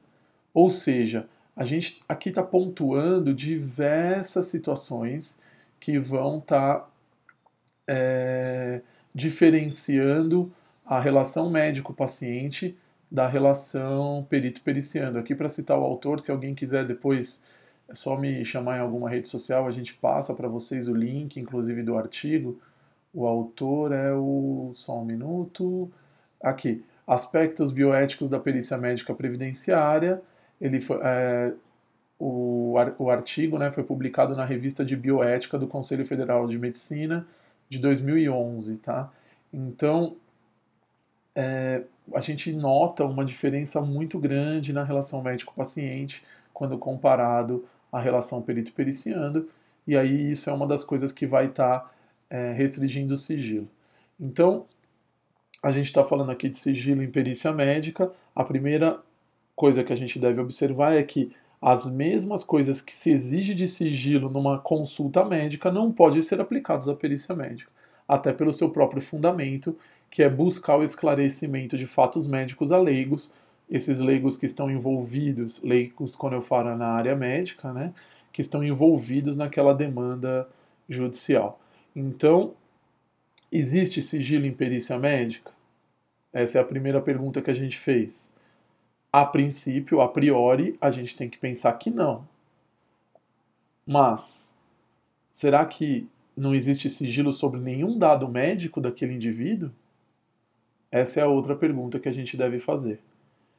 Ou 0.53 0.69
seja, 0.69 1.25
a 1.55 1.63
gente 1.63 2.01
aqui 2.09 2.27
está 2.27 2.43
pontuando 2.43 3.33
diversas 3.33 4.47
situações 4.47 5.41
que 5.79 5.97
vão 5.97 6.39
estar 6.39 6.79
tá, 6.79 6.87
é, 7.87 8.81
diferenciando 9.15 10.51
a 10.85 10.99
relação 10.99 11.49
médico-paciente 11.49 12.77
da 13.09 13.25
relação 13.25 14.27
perito-periciando. 14.29 15.17
Aqui, 15.17 15.33
para 15.33 15.47
citar 15.47 15.79
o 15.79 15.83
autor, 15.83 16.19
se 16.19 16.29
alguém 16.29 16.53
quiser 16.53 16.85
depois 16.85 17.45
é 17.87 17.93
só 17.93 18.17
me 18.17 18.43
chamar 18.43 18.77
em 18.77 18.81
alguma 18.81 19.09
rede 19.09 19.27
social, 19.27 19.67
a 19.67 19.71
gente 19.71 19.93
passa 19.93 20.33
para 20.33 20.47
vocês 20.47 20.87
o 20.87 20.93
link, 20.93 21.39
inclusive 21.39 21.83
do 21.83 21.97
artigo. 21.97 22.59
O 23.13 23.25
autor 23.25 23.91
é 23.93 24.11
o. 24.13 24.71
Só 24.73 24.99
um 24.99 25.05
minuto. 25.05 25.89
Aqui. 26.41 26.83
Aspectos 27.07 27.71
bioéticos 27.71 28.29
da 28.29 28.39
perícia 28.39 28.77
médica 28.77 29.13
previdenciária. 29.13 30.21
Ele 30.59 30.79
foi, 30.79 30.99
é, 31.03 31.53
o, 32.17 32.73
o 32.97 33.09
artigo 33.09 33.59
né, 33.59 33.71
foi 33.71 33.83
publicado 33.83 34.35
na 34.35 34.43
revista 34.43 34.83
de 34.83 34.95
bioética 34.95 35.57
do 35.57 35.67
Conselho 35.67 36.05
Federal 36.05 36.47
de 36.47 36.57
Medicina 36.57 37.25
de 37.69 37.79
2011, 37.79 38.77
tá? 38.77 39.11
Então, 39.51 40.15
é, 41.35 41.83
a 42.13 42.19
gente 42.19 42.51
nota 42.53 43.05
uma 43.05 43.25
diferença 43.25 43.81
muito 43.81 44.19
grande 44.19 44.71
na 44.71 44.83
relação 44.83 45.21
médico-paciente 45.21 46.23
quando 46.53 46.77
comparado 46.77 47.65
à 47.91 47.99
relação 47.99 48.41
perito-periciando, 48.41 49.49
e 49.85 49.97
aí 49.97 50.31
isso 50.31 50.49
é 50.49 50.53
uma 50.53 50.65
das 50.65 50.83
coisas 50.83 51.11
que 51.11 51.27
vai 51.27 51.47
estar 51.47 51.79
tá, 51.79 51.91
é, 52.29 52.53
restringindo 52.53 53.13
o 53.13 53.17
sigilo. 53.17 53.67
Então, 54.19 54.65
a 55.61 55.71
gente 55.71 55.85
está 55.85 56.03
falando 56.03 56.31
aqui 56.31 56.47
de 56.47 56.57
sigilo 56.57 57.01
em 57.01 57.09
perícia 57.09 57.51
médica. 57.51 58.11
A 58.35 58.43
primeira 58.43 58.99
coisa 59.55 59.83
que 59.83 59.91
a 59.91 59.95
gente 59.95 60.19
deve 60.19 60.39
observar 60.39 60.93
é 60.93 61.03
que 61.03 61.31
as 61.65 61.87
mesmas 61.87 62.43
coisas 62.43 62.79
que 62.79 62.93
se 62.93 63.09
exige 63.09 63.55
de 63.55 63.67
sigilo 63.67 64.29
numa 64.29 64.59
consulta 64.59 65.25
médica 65.25 65.71
não 65.71 65.91
podem 65.91 66.21
ser 66.21 66.39
aplicadas 66.39 66.87
à 66.87 66.93
perícia 66.93 67.33
médica, 67.33 67.71
até 68.07 68.31
pelo 68.31 68.53
seu 68.53 68.69
próprio 68.69 69.01
fundamento, 69.01 69.75
que 70.07 70.21
é 70.21 70.29
buscar 70.29 70.77
o 70.77 70.83
esclarecimento 70.83 71.75
de 71.75 71.87
fatos 71.87 72.27
médicos 72.27 72.71
a 72.71 72.77
leigos, 72.77 73.33
esses 73.67 73.97
leigos 73.97 74.37
que 74.37 74.45
estão 74.45 74.69
envolvidos, 74.69 75.59
leigos 75.63 76.15
quando 76.15 76.33
eu 76.33 76.41
falo 76.41 76.77
na 76.77 76.89
área 76.89 77.15
médica, 77.15 77.73
né, 77.73 77.95
que 78.31 78.41
estão 78.41 78.63
envolvidos 78.63 79.35
naquela 79.35 79.73
demanda 79.73 80.47
judicial. 80.87 81.59
Então, 81.95 82.53
existe 83.51 84.03
sigilo 84.03 84.45
em 84.45 84.53
perícia 84.53 84.99
médica? 84.99 85.51
Essa 86.31 86.59
é 86.59 86.61
a 86.61 86.65
primeira 86.65 87.01
pergunta 87.01 87.41
que 87.41 87.49
a 87.49 87.55
gente 87.55 87.75
fez. 87.75 88.34
A 89.17 89.23
princípio, 89.25 90.01
a 90.01 90.09
priori, 90.09 90.77
a 90.81 90.91
gente 90.91 91.15
tem 91.15 91.29
que 91.29 91.37
pensar 91.37 91.71
que 91.77 91.89
não. 91.89 92.27
Mas, 93.87 94.59
será 95.31 95.65
que 95.65 96.05
não 96.35 96.53
existe 96.53 96.89
sigilo 96.89 97.31
sobre 97.31 97.61
nenhum 97.61 97.97
dado 97.97 98.27
médico 98.27 98.81
daquele 98.81 99.13
indivíduo? 99.13 99.71
Essa 100.91 101.21
é 101.21 101.23
a 101.23 101.29
outra 101.29 101.55
pergunta 101.55 101.97
que 101.97 102.09
a 102.09 102.11
gente 102.11 102.35
deve 102.35 102.59
fazer. 102.59 102.99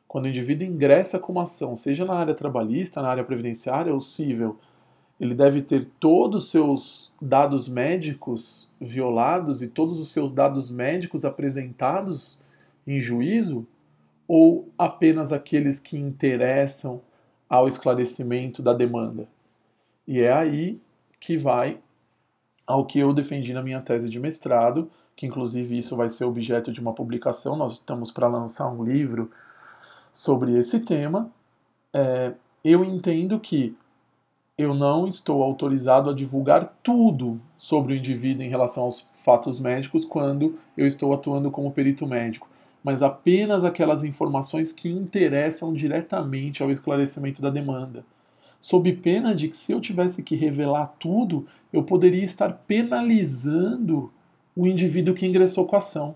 Quando 0.07 0.27
o 0.27 0.29
indivíduo 0.29 0.67
ingressa 0.67 1.19
com 1.19 1.33
uma 1.33 1.45
ação, 1.45 1.75
seja 1.75 2.05
na 2.05 2.13
área 2.13 2.35
trabalhista, 2.35 3.01
na 3.01 3.09
área 3.09 3.25
previdenciária 3.25 3.95
ou 3.95 4.01
civil, 4.03 4.59
ele 5.19 5.35
deve 5.35 5.63
ter 5.63 5.87
todos 5.99 6.45
os 6.45 6.51
seus 6.51 7.11
dados 7.19 7.67
médicos 7.67 8.71
violados 8.79 9.63
e 9.63 9.69
todos 9.69 10.01
os 10.01 10.11
seus 10.11 10.33
dados 10.33 10.71
médicos 10.71 11.25
apresentados 11.25 12.39
em 12.87 13.01
juízo 13.01 13.67
ou 14.27 14.69
apenas 14.77 15.33
aqueles 15.33 15.79
que 15.79 15.97
interessam 15.97 17.01
ao 17.49 17.69
esclarecimento 17.69 18.63
da 18.63 18.73
demanda? 18.73 19.29
E 20.07 20.21
é 20.21 20.33
aí 20.33 20.81
que 21.21 21.37
vai 21.37 21.79
ao 22.67 22.85
que 22.85 22.99
eu 22.99 23.13
defendi 23.13 23.53
na 23.53 23.63
minha 23.63 23.81
tese 23.81 24.09
de 24.09 24.19
mestrado, 24.19 24.91
que 25.15 25.27
inclusive 25.27 25.79
isso 25.79 25.97
vai 25.97 26.09
ser 26.09 26.25
objeto 26.25 26.73
de 26.73 26.81
uma 26.81 26.93
publicação. 26.93 27.57
Nós 27.57 27.75
estamos 27.75 28.11
para 28.11 28.27
lançar 28.27 28.69
um 28.69 28.85
livro 28.85 29.31
sobre 30.13 30.57
esse 30.59 30.81
tema. 30.81 31.31
É, 31.93 32.33
eu 32.65 32.85
entendo 32.85 33.39
que 33.39 33.77
eu 34.59 34.75
não 34.75 35.07
estou 35.07 35.43
autorizado 35.43 36.11
a 36.11 36.15
divulgar 36.15 36.77
tudo 36.83 37.41
sobre 37.59 37.93
o 37.93 37.97
indivíduo 37.97 38.43
em 38.43 38.49
relação 38.49 38.85
aos 38.85 39.07
fatos 39.13 39.61
médicos 39.61 40.05
quando 40.05 40.59
eu 40.77 40.87
estou 40.87 41.13
atuando 41.13 41.51
como 41.51 41.71
perito 41.71 42.07
médico 42.07 42.49
mas 42.87 43.03
apenas 43.03 43.65
aquelas 43.65 44.05
informações 44.05 44.73
que 44.73 44.89
interessam 44.89 45.75
diretamente 45.75 46.63
ao 46.63 46.71
esclarecimento 46.71 47.43
da 47.43 47.51
demanda. 47.51 48.05
Sob 48.61 48.93
pena 48.93 49.35
de 49.35 49.49
que, 49.49 49.57
se 49.57 49.73
eu 49.73 49.81
tivesse 49.81 50.23
que 50.23 50.37
revelar 50.37 50.95
tudo, 50.97 51.49
eu 51.73 51.83
poderia 51.83 52.23
estar 52.23 52.53
penalizando 52.65 54.13
o 54.55 54.69
indivíduo 54.69 55.17
que 55.17 55.27
ingressou 55.27 55.67
com 55.67 55.75
a 55.75 55.81
ação. 55.81 56.15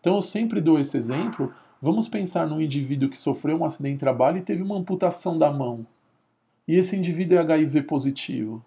Então, 0.00 0.14
eu 0.14 0.22
sempre 0.22 0.58
dou 0.58 0.80
esse 0.80 0.96
exemplo. 0.96 1.52
Vamos 1.82 2.08
pensar 2.08 2.46
num 2.46 2.62
indivíduo 2.62 3.10
que 3.10 3.18
sofreu 3.18 3.58
um 3.58 3.66
acidente 3.66 3.96
de 3.96 4.00
trabalho 4.00 4.38
e 4.38 4.42
teve 4.42 4.62
uma 4.62 4.78
amputação 4.78 5.36
da 5.36 5.52
mão. 5.52 5.86
E 6.66 6.76
esse 6.76 6.96
indivíduo 6.96 7.36
é 7.36 7.40
HIV 7.42 7.82
positivo. 7.82 8.64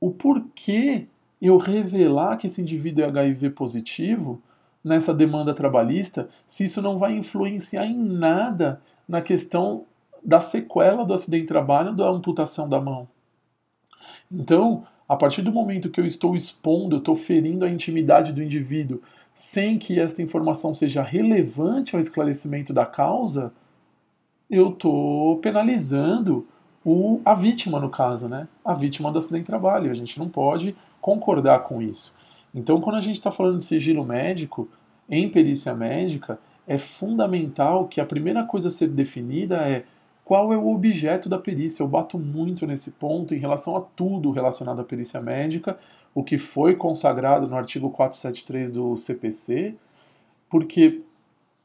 O 0.00 0.10
porquê 0.10 1.08
eu 1.42 1.58
revelar 1.58 2.38
que 2.38 2.46
esse 2.46 2.62
indivíduo 2.62 3.04
é 3.04 3.08
HIV 3.08 3.50
positivo 3.50 4.40
nessa 4.84 5.14
demanda 5.14 5.54
trabalhista 5.54 6.28
se 6.46 6.64
isso 6.64 6.82
não 6.82 6.98
vai 6.98 7.16
influenciar 7.16 7.86
em 7.86 7.96
nada 7.96 8.80
na 9.08 9.22
questão 9.22 9.86
da 10.22 10.40
sequela 10.40 11.04
do 11.04 11.14
acidente 11.14 11.42
de 11.42 11.48
trabalho 11.48 11.94
da 11.94 12.08
amputação 12.08 12.68
da 12.68 12.80
mão. 12.80 13.08
Então, 14.30 14.86
a 15.08 15.16
partir 15.16 15.42
do 15.42 15.52
momento 15.52 15.90
que 15.90 16.00
eu 16.00 16.06
estou 16.06 16.36
expondo, 16.36 16.96
eu 16.96 16.98
estou 16.98 17.14
ferindo 17.14 17.64
a 17.64 17.70
intimidade 17.70 18.32
do 18.32 18.42
indivíduo 18.42 19.00
sem 19.34 19.78
que 19.78 19.98
esta 19.98 20.22
informação 20.22 20.72
seja 20.72 21.02
relevante 21.02 21.94
ao 21.94 22.00
esclarecimento 22.00 22.72
da 22.72 22.86
causa, 22.86 23.52
eu 24.48 24.70
estou 24.70 25.38
penalizando 25.38 26.46
o, 26.84 27.20
a 27.24 27.34
vítima, 27.34 27.80
no 27.80 27.90
caso, 27.90 28.28
né? 28.28 28.46
A 28.64 28.74
vítima 28.74 29.10
do 29.10 29.18
acidente 29.18 29.42
de 29.42 29.46
trabalho. 29.46 29.90
A 29.90 29.94
gente 29.94 30.18
não 30.18 30.28
pode 30.28 30.76
concordar 31.00 31.60
com 31.60 31.82
isso. 31.82 32.14
Então, 32.54 32.80
quando 32.80 32.96
a 32.96 33.00
gente 33.00 33.16
está 33.16 33.30
falando 33.30 33.58
de 33.58 33.64
sigilo 33.64 34.04
médico, 34.04 34.68
em 35.08 35.28
perícia 35.28 35.74
médica, 35.74 36.38
é 36.66 36.78
fundamental 36.78 37.88
que 37.88 38.00
a 38.00 38.06
primeira 38.06 38.44
coisa 38.44 38.68
a 38.68 38.70
ser 38.70 38.88
definida 38.88 39.56
é 39.56 39.84
qual 40.24 40.52
é 40.52 40.56
o 40.56 40.68
objeto 40.68 41.28
da 41.28 41.38
perícia. 41.38 41.82
Eu 41.82 41.88
bato 41.88 42.18
muito 42.18 42.66
nesse 42.66 42.92
ponto 42.92 43.34
em 43.34 43.38
relação 43.38 43.76
a 43.76 43.80
tudo 43.80 44.30
relacionado 44.30 44.80
à 44.80 44.84
perícia 44.84 45.20
médica, 45.20 45.78
o 46.14 46.22
que 46.22 46.38
foi 46.38 46.76
consagrado 46.76 47.46
no 47.46 47.56
artigo 47.56 47.90
473 47.90 48.70
do 48.70 48.96
CPC, 48.96 49.74
porque 50.48 51.02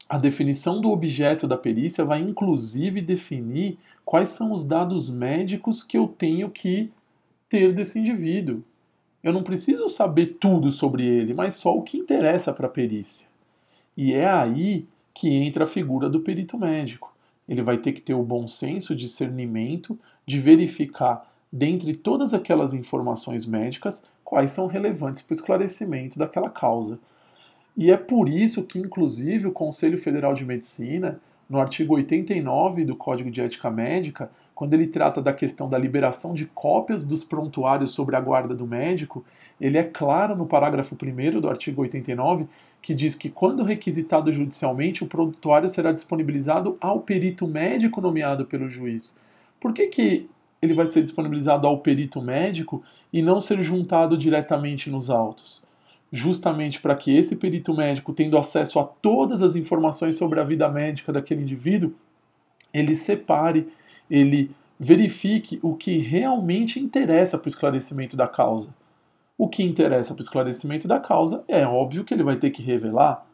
a 0.08 0.18
definição 0.18 0.80
do 0.80 0.90
objeto 0.90 1.46
da 1.46 1.56
perícia 1.56 2.04
vai 2.04 2.20
inclusive 2.20 3.00
definir 3.00 3.78
quais 4.04 4.30
são 4.30 4.52
os 4.52 4.64
dados 4.64 5.08
médicos 5.08 5.84
que 5.84 5.96
eu 5.96 6.08
tenho 6.08 6.50
que 6.50 6.90
ter 7.48 7.72
desse 7.72 7.98
indivíduo. 7.98 8.62
Eu 9.22 9.32
não 9.32 9.42
preciso 9.42 9.88
saber 9.88 10.38
tudo 10.40 10.70
sobre 10.70 11.04
ele, 11.04 11.34
mas 11.34 11.54
só 11.54 11.76
o 11.76 11.82
que 11.82 11.98
interessa 11.98 12.52
para 12.52 12.66
a 12.66 12.70
perícia. 12.70 13.28
E 13.96 14.14
é 14.14 14.28
aí 14.28 14.86
que 15.12 15.28
entra 15.28 15.64
a 15.64 15.66
figura 15.66 16.08
do 16.08 16.20
perito 16.20 16.58
médico. 16.58 17.14
ele 17.48 17.62
vai 17.62 17.76
ter 17.78 17.92
que 17.92 18.00
ter 18.00 18.14
o 18.14 18.22
bom 18.22 18.46
senso, 18.46 18.94
discernimento 18.94 19.98
de 20.24 20.38
verificar, 20.38 21.28
dentre 21.52 21.96
todas 21.96 22.32
aquelas 22.32 22.72
informações 22.72 23.44
médicas, 23.44 24.04
quais 24.24 24.52
são 24.52 24.68
relevantes 24.68 25.20
para 25.20 25.34
o 25.34 25.36
esclarecimento 25.36 26.16
daquela 26.16 26.48
causa. 26.48 26.98
E 27.76 27.90
é 27.90 27.96
por 27.96 28.28
isso 28.28 28.62
que, 28.62 28.78
inclusive, 28.78 29.48
o 29.48 29.52
Conselho 29.52 29.98
Federal 29.98 30.32
de 30.32 30.44
Medicina, 30.44 31.20
no 31.48 31.58
artigo 31.58 31.96
89 31.96 32.84
do 32.84 32.94
Código 32.94 33.30
de 33.30 33.40
Ética 33.40 33.68
Médica, 33.68 34.30
quando 34.60 34.74
ele 34.74 34.88
trata 34.88 35.22
da 35.22 35.32
questão 35.32 35.70
da 35.70 35.78
liberação 35.78 36.34
de 36.34 36.44
cópias 36.44 37.06
dos 37.06 37.24
prontuários 37.24 37.92
sobre 37.92 38.14
a 38.14 38.20
guarda 38.20 38.54
do 38.54 38.66
médico, 38.66 39.24
ele 39.58 39.78
é 39.78 39.82
claro 39.82 40.36
no 40.36 40.44
parágrafo 40.44 40.94
1 40.94 41.40
do 41.40 41.48
artigo 41.48 41.80
89 41.80 42.46
que 42.82 42.92
diz 42.92 43.14
que, 43.14 43.30
quando 43.30 43.62
requisitado 43.62 44.30
judicialmente, 44.30 45.02
o 45.02 45.06
prontuário 45.06 45.66
será 45.66 45.92
disponibilizado 45.92 46.76
ao 46.78 47.00
perito 47.00 47.46
médico 47.46 48.02
nomeado 48.02 48.44
pelo 48.44 48.68
juiz. 48.68 49.16
Por 49.58 49.72
que, 49.72 49.86
que 49.86 50.28
ele 50.60 50.74
vai 50.74 50.84
ser 50.84 51.00
disponibilizado 51.00 51.66
ao 51.66 51.78
perito 51.78 52.20
médico 52.20 52.82
e 53.10 53.22
não 53.22 53.40
ser 53.40 53.62
juntado 53.62 54.14
diretamente 54.14 54.90
nos 54.90 55.08
autos? 55.08 55.62
Justamente 56.12 56.82
para 56.82 56.94
que 56.94 57.16
esse 57.16 57.36
perito 57.36 57.72
médico, 57.72 58.12
tendo 58.12 58.36
acesso 58.36 58.78
a 58.78 58.84
todas 58.84 59.40
as 59.40 59.56
informações 59.56 60.16
sobre 60.16 60.38
a 60.38 60.44
vida 60.44 60.68
médica 60.68 61.10
daquele 61.10 61.40
indivíduo, 61.40 61.94
ele 62.74 62.94
separe, 62.94 63.66
ele 64.10 64.50
verifique 64.78 65.60
o 65.62 65.74
que 65.74 65.98
realmente 65.98 66.80
interessa 66.80 67.38
para 67.38 67.46
o 67.46 67.50
esclarecimento 67.50 68.16
da 68.16 68.26
causa. 68.26 68.74
O 69.36 69.48
que 69.48 69.62
interessa 69.62 70.14
para 70.14 70.20
o 70.20 70.24
esclarecimento 70.24 70.88
da 70.88 70.98
causa 70.98 71.44
é 71.46 71.66
óbvio 71.66 72.04
que 72.04 72.12
ele 72.12 72.22
vai 72.22 72.36
ter 72.36 72.50
que 72.50 72.62
revelar. 72.62 73.26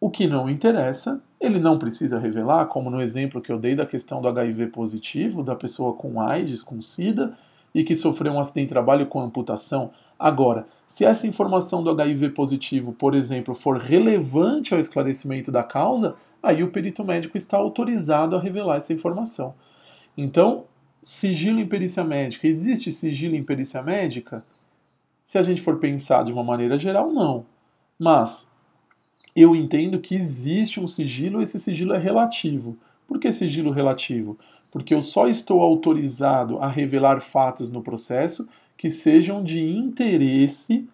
O 0.00 0.10
que 0.10 0.26
não 0.26 0.48
interessa, 0.48 1.20
ele 1.40 1.58
não 1.58 1.78
precisa 1.78 2.18
revelar, 2.18 2.66
como 2.66 2.90
no 2.90 3.00
exemplo 3.00 3.40
que 3.40 3.52
eu 3.52 3.58
dei 3.58 3.74
da 3.74 3.84
questão 3.84 4.20
do 4.20 4.28
HIV 4.28 4.68
positivo, 4.68 5.42
da 5.42 5.54
pessoa 5.54 5.92
com 5.92 6.20
AIDS, 6.20 6.62
com 6.62 6.80
SIDA, 6.80 7.36
e 7.74 7.84
que 7.84 7.94
sofreu 7.94 8.32
um 8.32 8.40
acidente 8.40 8.68
de 8.68 8.72
trabalho 8.72 9.06
com 9.06 9.20
amputação. 9.20 9.90
Agora, 10.18 10.66
se 10.88 11.04
essa 11.04 11.26
informação 11.26 11.82
do 11.82 11.90
HIV 11.90 12.30
positivo, 12.30 12.92
por 12.92 13.14
exemplo, 13.14 13.54
for 13.54 13.78
relevante 13.78 14.74
ao 14.74 14.80
esclarecimento 14.80 15.52
da 15.52 15.62
causa, 15.62 16.16
aí 16.42 16.62
o 16.62 16.70
perito 16.70 17.04
médico 17.04 17.36
está 17.36 17.56
autorizado 17.56 18.34
a 18.34 18.40
revelar 18.40 18.76
essa 18.76 18.92
informação. 18.92 19.54
Então, 20.22 20.66
sigilo 21.02 21.60
em 21.60 21.66
perícia 21.66 22.04
médica. 22.04 22.46
Existe 22.46 22.92
sigilo 22.92 23.34
em 23.34 23.42
perícia 23.42 23.82
médica? 23.82 24.44
Se 25.24 25.38
a 25.38 25.42
gente 25.42 25.62
for 25.62 25.78
pensar 25.78 26.24
de 26.24 26.30
uma 26.30 26.44
maneira 26.44 26.78
geral, 26.78 27.10
não. 27.10 27.46
Mas 27.98 28.54
eu 29.34 29.56
entendo 29.56 29.98
que 29.98 30.14
existe 30.14 30.78
um 30.78 30.86
sigilo, 30.86 31.40
e 31.40 31.44
esse 31.44 31.58
sigilo 31.58 31.94
é 31.94 31.98
relativo. 31.98 32.76
Por 33.08 33.18
que 33.18 33.32
sigilo 33.32 33.70
relativo? 33.70 34.38
Porque 34.70 34.92
eu 34.92 35.00
só 35.00 35.26
estou 35.26 35.62
autorizado 35.62 36.58
a 36.58 36.68
revelar 36.68 37.22
fatos 37.22 37.70
no 37.70 37.80
processo 37.80 38.46
que 38.76 38.90
sejam 38.90 39.42
de 39.42 39.64
interesse 39.64 40.86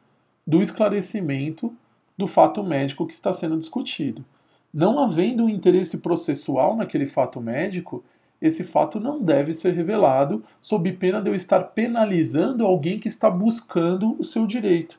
do 0.47 0.63
esclarecimento 0.63 1.75
do 2.17 2.29
fato 2.29 2.63
médico 2.63 3.05
que 3.05 3.15
está 3.15 3.33
sendo 3.33 3.59
discutido. 3.59 4.25
Não 4.73 5.01
havendo 5.01 5.47
um 5.47 5.49
interesse 5.49 5.99
processual 5.99 6.77
naquele 6.77 7.07
fato 7.07 7.41
médico, 7.41 8.05
esse 8.41 8.65
fato 8.65 9.01
não 9.01 9.23
deve 9.23 9.55
ser 9.55 9.73
revelado, 9.73 10.45
sob 10.61 10.93
pena 10.93 11.21
de 11.21 11.31
eu 11.31 11.35
estar 11.35 11.61
penalizando 11.61 12.65
alguém 12.65 12.99
que 12.99 13.09
está 13.09 13.31
buscando 13.31 14.15
o 14.19 14.25
seu 14.25 14.47
direito. 14.47 14.99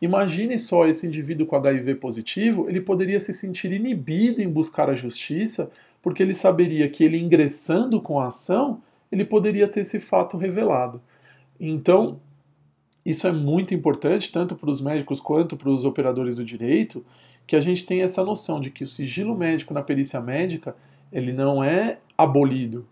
Imagine 0.00 0.56
só 0.56 0.86
esse 0.86 1.06
indivíduo 1.06 1.46
com 1.46 1.56
HIV 1.56 1.96
positivo, 1.96 2.68
ele 2.68 2.80
poderia 2.80 3.20
se 3.20 3.34
sentir 3.34 3.70
inibido 3.72 4.40
em 4.40 4.48
buscar 4.48 4.88
a 4.88 4.94
justiça, 4.94 5.70
porque 6.00 6.22
ele 6.22 6.32
saberia 6.32 6.88
que 6.88 7.04
ele 7.04 7.18
ingressando 7.18 8.00
com 8.00 8.18
a 8.18 8.28
ação, 8.28 8.80
ele 9.12 9.24
poderia 9.24 9.68
ter 9.68 9.80
esse 9.80 10.00
fato 10.00 10.38
revelado. 10.38 11.02
Então, 11.58 12.18
isso 13.04 13.26
é 13.26 13.32
muito 13.32 13.74
importante, 13.74 14.32
tanto 14.32 14.56
para 14.56 14.70
os 14.70 14.80
médicos 14.80 15.20
quanto 15.20 15.56
para 15.56 15.68
os 15.68 15.84
operadores 15.84 16.36
do 16.36 16.44
direito, 16.44 17.04
que 17.46 17.56
a 17.56 17.60
gente 17.60 17.84
tenha 17.84 18.04
essa 18.04 18.24
noção 18.24 18.60
de 18.60 18.70
que 18.70 18.84
o 18.84 18.86
sigilo 18.86 19.36
médico 19.36 19.74
na 19.74 19.82
perícia 19.82 20.20
médica 20.20 20.74
ele 21.12 21.32
não 21.32 21.62
é 21.62 21.98
abolido. 22.16 22.86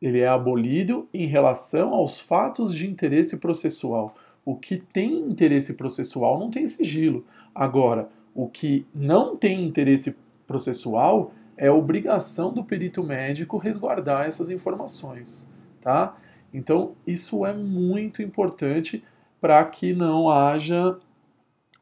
Ele 0.00 0.20
é 0.20 0.28
abolido 0.28 1.08
em 1.12 1.26
relação 1.26 1.94
aos 1.94 2.20
fatos 2.20 2.74
de 2.74 2.86
interesse 2.86 3.38
processual. 3.38 4.14
O 4.44 4.54
que 4.54 4.78
tem 4.78 5.18
interesse 5.18 5.74
processual 5.74 6.38
não 6.38 6.50
tem 6.50 6.66
sigilo. 6.66 7.24
Agora, 7.54 8.06
o 8.34 8.48
que 8.48 8.86
não 8.94 9.36
tem 9.36 9.64
interesse 9.64 10.16
processual 10.46 11.32
é 11.56 11.70
obrigação 11.70 12.52
do 12.52 12.62
perito 12.62 13.02
médico 13.02 13.56
resguardar 13.56 14.26
essas 14.26 14.50
informações, 14.50 15.50
tá? 15.80 16.16
Então, 16.52 16.92
isso 17.06 17.46
é 17.46 17.52
muito 17.52 18.22
importante 18.22 19.02
para 19.40 19.64
que 19.64 19.92
não 19.92 20.30
haja 20.30 20.98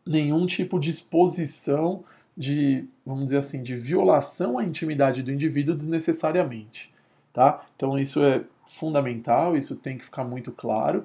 nenhum 0.06 0.46
tipo 0.46 0.78
de 0.78 0.90
exposição 0.90 2.04
de, 2.36 2.84
vamos 3.04 3.26
dizer 3.26 3.38
assim, 3.38 3.62
de 3.62 3.76
violação 3.76 4.58
à 4.58 4.64
intimidade 4.64 5.22
do 5.22 5.32
indivíduo 5.32 5.74
desnecessariamente, 5.74 6.92
tá? 7.32 7.64
Então 7.76 7.98
isso 7.98 8.22
é 8.22 8.44
fundamental, 8.66 9.56
isso 9.56 9.76
tem 9.76 9.96
que 9.96 10.04
ficar 10.04 10.24
muito 10.24 10.50
claro. 10.50 11.04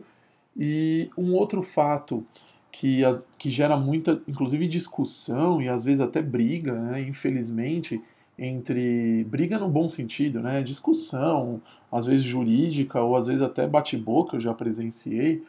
E 0.57 1.09
um 1.17 1.33
outro 1.33 1.61
fato 1.61 2.25
que, 2.71 3.03
as, 3.03 3.29
que 3.37 3.49
gera 3.49 3.77
muita, 3.77 4.21
inclusive 4.27 4.67
discussão 4.67 5.61
e 5.61 5.69
às 5.69 5.83
vezes 5.83 6.01
até 6.01 6.21
briga, 6.21 6.73
né, 6.73 7.01
infelizmente, 7.01 8.01
entre 8.37 9.23
briga 9.25 9.59
no 9.59 9.69
bom 9.69 9.87
sentido, 9.87 10.41
né, 10.41 10.63
discussão, 10.63 11.61
às 11.91 12.05
vezes 12.05 12.25
jurídica 12.25 13.01
ou 13.01 13.15
às 13.15 13.27
vezes 13.27 13.41
até 13.41 13.67
bate-boca, 13.67 14.37
eu 14.37 14.39
já 14.39 14.53
presenciei, 14.53 15.43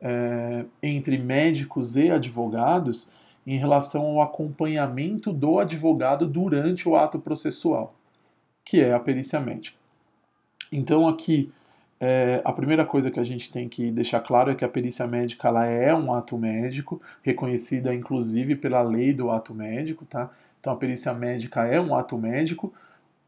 é, 0.00 0.64
entre 0.82 1.18
médicos 1.18 1.96
e 1.96 2.10
advogados 2.10 3.10
em 3.46 3.56
relação 3.56 4.04
ao 4.04 4.22
acompanhamento 4.22 5.32
do 5.32 5.60
advogado 5.60 6.26
durante 6.26 6.88
o 6.88 6.96
ato 6.96 7.18
processual, 7.18 7.94
que 8.64 8.80
é 8.80 8.92
a 8.92 8.98
perícia 8.98 9.38
médica. 9.38 9.78
Então, 10.72 11.06
aqui, 11.06 11.52
é, 12.00 12.42
a 12.44 12.52
primeira 12.52 12.84
coisa 12.84 13.10
que 13.10 13.20
a 13.20 13.24
gente 13.24 13.50
tem 13.50 13.68
que 13.68 13.90
deixar 13.92 14.20
claro 14.20 14.50
é 14.50 14.54
que 14.56 14.64
a 14.64 14.68
perícia 14.68 15.06
médica 15.06 15.46
ela 15.46 15.64
é 15.64 15.94
um 15.94 16.12
ato 16.12 16.36
médico, 16.36 17.00
reconhecida 17.22 17.94
inclusive 17.94 18.56
pela 18.56 18.82
lei 18.82 19.12
do 19.12 19.30
ato 19.30 19.54
médico, 19.54 20.04
tá? 20.04 20.28
Então, 20.58 20.72
a 20.72 20.76
perícia 20.76 21.14
médica 21.14 21.64
é 21.64 21.80
um 21.80 21.94
ato 21.94 22.18
médico, 22.18 22.74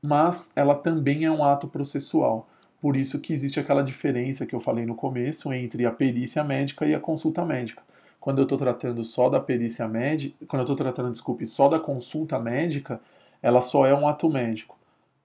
mas 0.02 0.52
ela 0.56 0.74
também 0.74 1.24
é 1.24 1.30
um 1.30 1.44
ato 1.44 1.68
processual. 1.68 2.48
Por 2.80 2.96
isso 2.96 3.20
que 3.20 3.32
existe 3.32 3.60
aquela 3.60 3.82
diferença 3.82 4.46
que 4.46 4.54
eu 4.54 4.60
falei 4.60 4.84
no 4.84 4.94
começo 4.96 5.52
entre 5.52 5.86
a 5.86 5.92
perícia 5.92 6.42
médica 6.42 6.86
e 6.86 6.94
a 6.94 7.00
consulta 7.00 7.44
médica 7.44 7.82
quando 8.28 8.40
eu 8.40 8.42
estou 8.42 8.58
tratando 8.58 9.02
só 9.04 9.30
da 9.30 9.40
perícia 9.40 9.88
médica, 9.88 10.44
quando 10.46 10.60
eu 10.60 10.64
estou 10.64 10.76
tratando, 10.76 11.10
desculpe, 11.10 11.46
só 11.46 11.66
da 11.66 11.80
consulta 11.80 12.38
médica, 12.38 13.00
ela 13.40 13.62
só 13.62 13.86
é 13.86 13.94
um 13.94 14.06
ato 14.06 14.28
médico. 14.28 14.76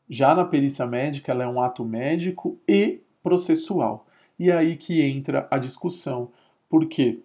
Já 0.08 0.34
na 0.34 0.46
perícia 0.46 0.86
médica, 0.86 1.34
ela 1.34 1.44
é 1.44 1.48
um 1.48 1.62
ato 1.62 1.84
médico 1.84 2.58
e 2.66 3.02
processual. 3.22 4.06
E 4.40 4.50
é 4.50 4.56
aí 4.56 4.78
que 4.78 5.02
entra 5.02 5.46
a 5.52 5.58
discussão. 5.58 6.30
Por 6.70 6.86
quê? 6.86 7.20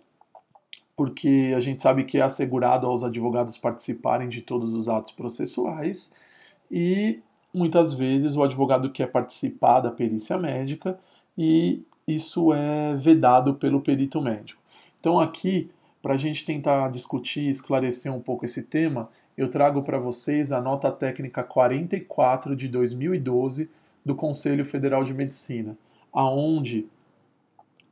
Porque 0.96 1.52
a 1.56 1.60
gente 1.60 1.80
sabe 1.80 2.02
que 2.02 2.18
é 2.18 2.22
assegurado 2.22 2.84
aos 2.88 3.04
advogados 3.04 3.56
participarem 3.56 4.28
de 4.28 4.40
todos 4.42 4.74
os 4.74 4.88
atos 4.88 5.12
processuais 5.12 6.12
e 6.68 7.22
muitas 7.54 7.94
vezes 7.94 8.34
o 8.34 8.42
advogado 8.42 8.90
quer 8.90 9.12
participar 9.12 9.78
da 9.78 9.92
perícia 9.92 10.36
médica 10.38 10.98
e 11.38 11.84
isso 12.04 12.52
é 12.52 12.96
vedado 12.96 13.54
pelo 13.54 13.80
perito 13.80 14.20
médico. 14.20 14.57
Então, 15.00 15.18
aqui, 15.20 15.70
para 16.02 16.14
a 16.14 16.16
gente 16.16 16.44
tentar 16.44 16.90
discutir 16.90 17.42
e 17.42 17.50
esclarecer 17.50 18.12
um 18.12 18.20
pouco 18.20 18.44
esse 18.44 18.62
tema, 18.62 19.08
eu 19.36 19.48
trago 19.48 19.82
para 19.82 19.98
vocês 19.98 20.50
a 20.50 20.60
nota 20.60 20.90
técnica 20.90 21.42
44 21.42 22.56
de 22.56 22.68
2012 22.68 23.70
do 24.04 24.14
Conselho 24.14 24.64
Federal 24.64 25.04
de 25.04 25.14
Medicina, 25.14 25.76
aonde 26.12 26.86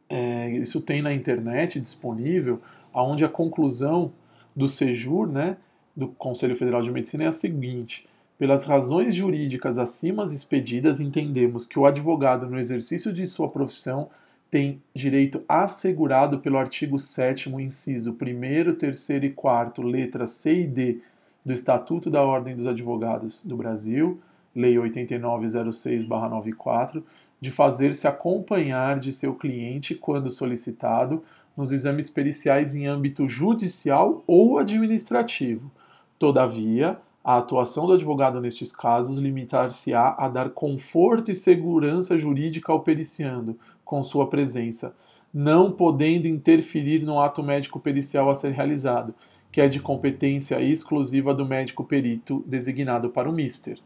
é, 0.08 0.50
isso 0.50 0.80
tem 0.80 1.02
na 1.02 1.12
internet 1.12 1.80
disponível, 1.80 2.60
aonde 2.92 3.24
a 3.24 3.28
conclusão 3.28 4.12
do 4.54 4.66
SEJUR, 4.66 5.28
né, 5.28 5.56
do 5.94 6.08
Conselho 6.08 6.56
Federal 6.56 6.82
de 6.82 6.90
Medicina 6.90 7.24
é 7.24 7.26
a 7.26 7.32
seguinte: 7.32 8.06
pelas 8.38 8.64
razões 8.64 9.14
jurídicas 9.14 9.78
acima 9.78 10.24
expedidas, 10.24 11.00
entendemos 11.00 11.66
que 11.66 11.78
o 11.78 11.86
advogado, 11.86 12.48
no 12.48 12.58
exercício 12.58 13.12
de 13.12 13.26
sua 13.26 13.48
profissão, 13.48 14.10
tem 14.50 14.80
direito 14.94 15.42
assegurado 15.48 16.38
pelo 16.38 16.58
artigo 16.58 16.98
7 16.98 17.50
inciso 17.50 18.12
1 18.12 18.74
3 18.76 19.08
e 19.24 19.30
4 19.30 19.86
letras 19.86 20.30
C 20.30 20.62
e 20.62 20.66
D 20.66 20.98
do 21.44 21.52
Estatuto 21.52 22.10
da 22.10 22.22
Ordem 22.22 22.56
dos 22.56 22.66
Advogados 22.66 23.44
do 23.44 23.56
Brasil, 23.56 24.20
Lei 24.54 24.76
8906/94, 24.76 27.02
de 27.40 27.50
fazer-se 27.50 28.06
acompanhar 28.08 28.98
de 28.98 29.12
seu 29.12 29.34
cliente 29.34 29.94
quando 29.94 30.30
solicitado 30.30 31.22
nos 31.56 31.72
exames 31.72 32.10
periciais 32.10 32.74
em 32.74 32.86
âmbito 32.86 33.28
judicial 33.28 34.22
ou 34.26 34.58
administrativo. 34.58 35.70
Todavia, 36.18 36.98
A 37.28 37.38
atuação 37.38 37.88
do 37.88 37.94
advogado 37.94 38.40
nestes 38.40 38.70
casos 38.70 39.18
limitar-se-á 39.18 40.14
a 40.16 40.28
dar 40.28 40.50
conforto 40.50 41.28
e 41.28 41.34
segurança 41.34 42.16
jurídica 42.16 42.70
ao 42.70 42.82
periciando, 42.82 43.58
com 43.86 44.02
sua 44.02 44.28
presença, 44.28 44.94
não 45.32 45.70
podendo 45.70 46.26
interferir 46.26 47.02
no 47.04 47.20
ato 47.20 47.42
médico 47.42 47.78
pericial 47.78 48.28
a 48.28 48.34
ser 48.34 48.50
realizado, 48.50 49.14
que 49.50 49.60
é 49.60 49.68
de 49.68 49.80
competência 49.80 50.60
exclusiva 50.60 51.32
do 51.32 51.46
médico 51.46 51.84
perito 51.84 52.44
designado 52.46 53.08
para 53.08 53.30
o 53.30 53.32
mister. 53.32 53.78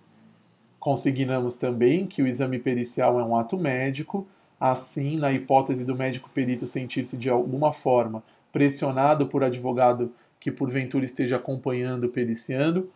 Consignamos 0.81 1.57
também 1.57 2.07
que 2.07 2.23
o 2.23 2.27
exame 2.27 2.59
pericial 2.59 3.21
é 3.21 3.23
um 3.23 3.37
ato 3.37 3.59
médico, 3.59 4.27
assim, 4.59 5.17
na 5.17 5.31
hipótese 5.31 5.85
do 5.85 5.95
médico 5.95 6.31
perito 6.33 6.67
sentir-se 6.67 7.17
de 7.17 7.29
alguma 7.29 7.71
forma 7.71 8.23
pressionado 8.51 9.27
por 9.27 9.45
advogado 9.45 10.13
que 10.41 10.51
porventura 10.51 11.05
esteja 11.05 11.37
acompanhando 11.37 12.09
periciando, 12.09 12.91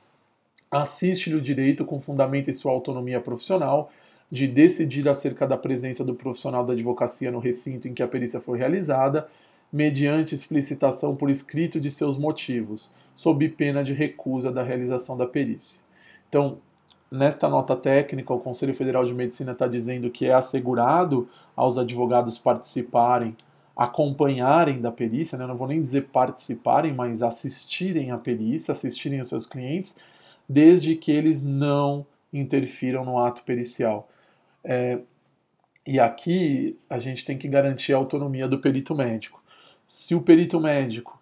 assiste-lhe 0.71 1.37
o 1.37 1.43
direito 1.43 1.85
com 1.85 2.01
fundamento 2.01 2.51
em 2.51 2.55
sua 2.55 2.73
autonomia 2.73 3.21
profissional 3.21 3.90
de 4.31 4.49
decidir 4.49 5.09
acerca 5.09 5.47
da 5.47 5.57
presença 5.57 6.05
do 6.05 6.15
profissional 6.15 6.65
da 6.65 6.73
advocacia 6.73 7.31
no 7.31 7.39
recinto 7.39 7.89
em 7.89 7.95
que 7.95 8.03
a 8.03 8.09
perícia 8.09 8.41
for 8.41 8.57
realizada, 8.57 9.27
mediante 9.73 10.35
explicitação 10.35 11.17
por 11.17 11.31
escrito 11.31 11.81
de 11.81 11.91
seus 11.91 12.17
motivos, 12.17 12.93
sob 13.15 13.49
pena 13.51 13.83
de 13.85 13.93
recusa 13.93 14.51
da 14.51 14.63
realização 14.63 15.17
da 15.17 15.27
perícia. 15.27 15.81
Então, 16.29 16.59
Nesta 17.15 17.49
nota 17.49 17.77
técnica, 17.77 18.35
o 18.35 18.41
Conselho 18.41 18.75
Federal 18.75 19.05
de 19.05 19.15
Medicina 19.15 19.53
está 19.53 19.69
dizendo 19.69 20.11
que 20.11 20.27
é 20.27 20.35
assegurado 20.35 21.29
aos 21.55 21.79
advogados 21.79 22.39
participarem, 22.39 23.37
acompanharem 23.77 24.81
da 24.81 24.91
perícia, 24.91 25.39
né? 25.39 25.47
não 25.47 25.57
vou 25.57 25.69
nem 25.69 25.81
dizer 25.81 26.09
participarem, 26.13 26.93
mas 26.93 27.23
assistirem 27.23 28.11
à 28.11 28.19
perícia, 28.19 28.73
assistirem 28.73 29.21
aos 29.21 29.29
seus 29.29 29.47
clientes, 29.47 30.01
desde 30.49 30.97
que 30.97 31.13
eles 31.13 31.45
não 31.45 32.05
interfiram 32.38 33.05
no 33.05 33.18
ato 33.18 33.42
pericial. 33.42 34.09
É, 34.62 34.99
e 35.87 36.01
aqui 36.01 36.79
a 36.88 36.99
gente 36.99 37.25
tem 37.25 37.38
que 37.38 37.49
garantir 37.49 37.92
a 37.92 37.97
autonomia 37.97 38.49
do 38.49 38.59
perito 38.59 38.94
médico. 38.94 39.42
Se 39.87 40.14
o 40.14 40.23
perito 40.23 40.61
médico, 40.61 41.20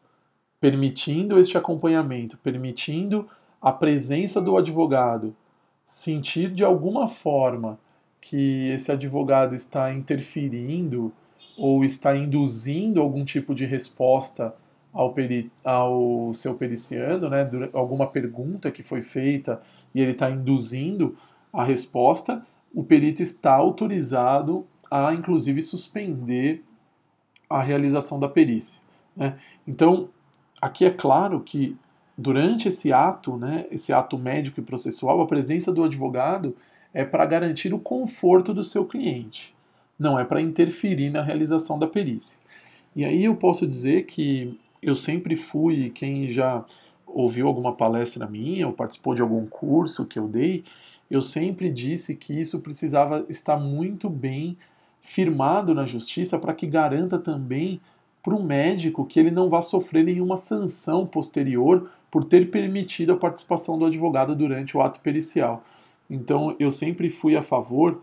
permitindo 0.60 1.38
este 1.38 1.58
acompanhamento, 1.58 2.38
permitindo 2.38 3.28
a 3.60 3.72
presença 3.72 4.40
do 4.40 4.56
advogado 4.56 5.34
sentir 5.84 6.50
de 6.50 6.64
alguma 6.64 7.08
forma 7.08 7.78
que 8.20 8.68
esse 8.68 8.90
advogado 8.90 9.54
está 9.54 9.92
interferindo 9.92 11.12
ou 11.58 11.84
está 11.84 12.16
induzindo 12.16 13.00
algum 13.00 13.24
tipo 13.24 13.54
de 13.54 13.64
resposta 13.64 14.54
ao, 14.92 15.12
peri 15.12 15.50
ao 15.64 16.32
seu 16.34 16.54
periciando, 16.54 17.30
né, 17.30 17.48
alguma 17.72 18.06
pergunta 18.06 18.70
que 18.70 18.82
foi 18.82 19.02
feita 19.02 19.60
e 19.94 20.00
ele 20.00 20.12
está 20.12 20.30
induzindo 20.30 21.16
a 21.52 21.64
resposta, 21.64 22.44
o 22.74 22.82
perito 22.82 23.22
está 23.22 23.54
autorizado 23.54 24.66
a, 24.90 25.12
inclusive, 25.14 25.62
suspender 25.62 26.62
a 27.48 27.62
realização 27.62 28.18
da 28.18 28.28
perícia. 28.28 28.80
Né? 29.16 29.36
Então, 29.66 30.08
aqui 30.60 30.84
é 30.84 30.90
claro 30.90 31.40
que 31.40 31.76
durante 32.16 32.68
esse 32.68 32.92
ato, 32.92 33.36
né, 33.36 33.66
esse 33.70 33.92
ato 33.92 34.18
médico 34.18 34.60
e 34.60 34.62
processual, 34.62 35.20
a 35.20 35.26
presença 35.26 35.72
do 35.72 35.84
advogado 35.84 36.56
é 36.94 37.04
para 37.04 37.24
garantir 37.24 37.72
o 37.72 37.78
conforto 37.78 38.52
do 38.52 38.62
seu 38.62 38.84
cliente, 38.84 39.54
não 39.98 40.18
é 40.18 40.24
para 40.24 40.40
interferir 40.40 41.10
na 41.10 41.22
realização 41.22 41.78
da 41.78 41.86
perícia. 41.86 42.38
E 42.94 43.04
aí 43.04 43.24
eu 43.24 43.34
posso 43.34 43.66
dizer 43.66 44.04
que 44.04 44.58
eu 44.82 44.94
sempre 44.94 45.36
fui, 45.36 45.90
quem 45.90 46.28
já 46.28 46.64
ouviu 47.06 47.46
alguma 47.46 47.74
palestra 47.74 48.26
minha 48.26 48.66
ou 48.66 48.72
participou 48.72 49.14
de 49.14 49.22
algum 49.22 49.46
curso 49.46 50.04
que 50.04 50.18
eu 50.18 50.26
dei, 50.26 50.64
eu 51.10 51.20
sempre 51.20 51.70
disse 51.70 52.16
que 52.16 52.32
isso 52.32 52.58
precisava 52.58 53.24
estar 53.28 53.56
muito 53.56 54.08
bem 54.10 54.56
firmado 55.00 55.74
na 55.74 55.84
justiça 55.84 56.38
para 56.38 56.54
que 56.54 56.66
garanta 56.66 57.18
também 57.18 57.80
para 58.22 58.34
o 58.34 58.42
médico 58.42 59.04
que 59.04 59.18
ele 59.18 59.30
não 59.30 59.48
vá 59.48 59.60
sofrer 59.60 60.04
nenhuma 60.04 60.36
sanção 60.36 61.06
posterior 61.06 61.90
por 62.10 62.24
ter 62.24 62.50
permitido 62.50 63.12
a 63.12 63.16
participação 63.16 63.78
do 63.78 63.84
advogado 63.84 64.34
durante 64.34 64.76
o 64.76 64.80
ato 64.80 65.00
pericial. 65.00 65.64
Então, 66.08 66.54
eu 66.58 66.70
sempre 66.70 67.10
fui 67.10 67.36
a 67.36 67.42
favor 67.42 68.00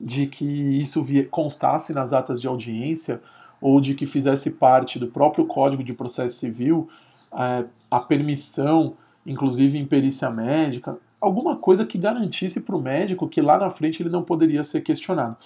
de 0.00 0.26
que 0.26 0.44
isso 0.44 1.04
constasse 1.30 1.92
nas 1.92 2.12
atas 2.12 2.40
de 2.40 2.46
audiência 2.46 3.20
ou 3.60 3.80
de 3.80 3.94
que 3.94 4.06
fizesse 4.06 4.52
parte 4.52 4.98
do 4.98 5.08
próprio 5.08 5.46
Código 5.46 5.82
de 5.82 5.92
Processo 5.92 6.36
Civil 6.36 6.88
é, 7.32 7.64
a 7.90 8.00
permissão, 8.00 8.94
inclusive 9.26 9.78
em 9.78 9.86
perícia 9.86 10.30
médica, 10.30 10.96
alguma 11.20 11.56
coisa 11.56 11.84
que 11.84 11.98
garantisse 11.98 12.60
para 12.60 12.76
o 12.76 12.80
médico 12.80 13.28
que 13.28 13.40
lá 13.40 13.58
na 13.58 13.70
frente 13.70 14.02
ele 14.02 14.10
não 14.10 14.22
poderia 14.22 14.62
ser 14.62 14.82
questionado. 14.82 15.36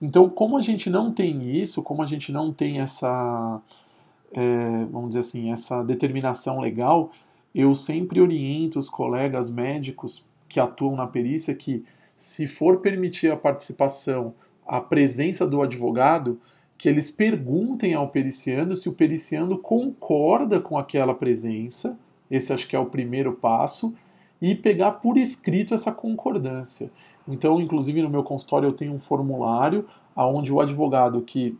Então, 0.00 0.28
como 0.28 0.56
a 0.56 0.60
gente 0.60 0.90
não 0.90 1.10
tem 1.10 1.58
isso, 1.58 1.82
como 1.82 2.02
a 2.02 2.06
gente 2.06 2.30
não 2.30 2.52
tem 2.52 2.80
essa 2.80 3.60
é, 4.32 4.84
vamos 4.90 5.08
dizer 5.08 5.20
assim, 5.20 5.52
essa 5.52 5.82
determinação 5.82 6.60
legal, 6.60 7.10
eu 7.54 7.74
sempre 7.74 8.20
oriento 8.20 8.78
os 8.78 8.88
colegas 8.88 9.48
médicos 9.50 10.24
que 10.48 10.60
atuam 10.60 10.96
na 10.96 11.06
perícia 11.06 11.54
que, 11.54 11.84
se 12.16 12.46
for 12.46 12.80
permitir 12.80 13.30
a 13.30 13.36
participação, 13.36 14.34
a 14.66 14.80
presença 14.80 15.46
do 15.46 15.62
advogado, 15.62 16.38
que 16.78 16.88
eles 16.88 17.10
perguntem 17.10 17.94
ao 17.94 18.08
periciando 18.08 18.76
se 18.76 18.88
o 18.88 18.92
periciando 18.92 19.58
concorda 19.58 20.60
com 20.60 20.76
aquela 20.76 21.14
presença, 21.14 21.98
esse 22.30 22.52
acho 22.52 22.68
que 22.68 22.76
é 22.76 22.78
o 22.78 22.86
primeiro 22.86 23.32
passo, 23.32 23.94
e 24.40 24.54
pegar 24.54 24.92
por 24.92 25.16
escrito 25.16 25.74
essa 25.74 25.90
concordância. 25.90 26.90
Então, 27.26 27.60
inclusive 27.60 28.02
no 28.02 28.10
meu 28.10 28.22
consultório 28.22 28.68
eu 28.68 28.72
tenho 28.72 28.92
um 28.92 28.98
formulário 28.98 29.86
onde 30.14 30.52
o 30.52 30.60
advogado 30.60 31.20
que 31.22 31.56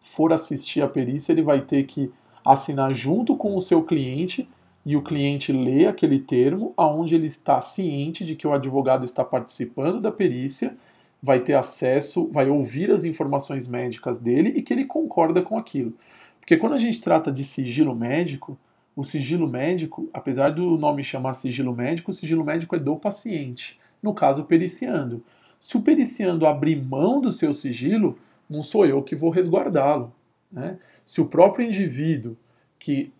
for 0.00 0.32
assistir 0.32 0.82
a 0.82 0.88
perícia, 0.88 1.32
ele 1.32 1.42
vai 1.42 1.60
ter 1.60 1.84
que 1.84 2.10
assinar 2.44 2.92
junto 2.92 3.36
com 3.36 3.56
o 3.56 3.60
seu 3.60 3.82
cliente 3.82 4.48
e 4.84 4.96
o 4.96 5.02
cliente 5.02 5.52
lê 5.52 5.86
aquele 5.86 6.18
termo 6.18 6.74
aonde 6.76 7.14
ele 7.14 7.26
está 7.26 7.62
ciente 7.62 8.24
de 8.24 8.34
que 8.34 8.46
o 8.46 8.52
advogado 8.52 9.04
está 9.04 9.24
participando 9.24 10.00
da 10.00 10.10
perícia, 10.10 10.76
vai 11.22 11.38
ter 11.38 11.54
acesso, 11.54 12.28
vai 12.32 12.48
ouvir 12.48 12.90
as 12.90 13.04
informações 13.04 13.68
médicas 13.68 14.18
dele 14.18 14.52
e 14.56 14.62
que 14.62 14.72
ele 14.72 14.84
concorda 14.84 15.40
com 15.40 15.56
aquilo. 15.56 15.94
Porque 16.40 16.56
quando 16.56 16.72
a 16.72 16.78
gente 16.78 17.00
trata 17.00 17.30
de 17.30 17.44
sigilo 17.44 17.94
médico, 17.94 18.58
o 18.96 19.04
sigilo 19.04 19.48
médico, 19.48 20.10
apesar 20.12 20.50
do 20.50 20.76
nome 20.76 21.04
chamar 21.04 21.34
sigilo 21.34 21.72
médico, 21.74 22.10
o 22.10 22.14
sigilo 22.14 22.44
médico 22.44 22.74
é 22.74 22.78
do 22.78 22.96
paciente, 22.96 23.78
no 24.02 24.12
caso 24.12 24.44
periciando. 24.44 25.24
Se 25.60 25.76
o 25.76 25.82
periciando 25.82 26.44
abrir 26.44 26.76
mão 26.76 27.20
do 27.20 27.30
seu 27.30 27.52
sigilo, 27.52 28.18
não 28.50 28.62
sou 28.62 28.84
eu 28.84 29.00
que 29.00 29.14
vou 29.14 29.30
resguardá-lo. 29.30 30.12
Né? 30.50 30.76
Se 31.06 31.20
o 31.20 31.26
próprio 31.26 31.64
indivíduo 31.64 32.36
que 32.78 33.12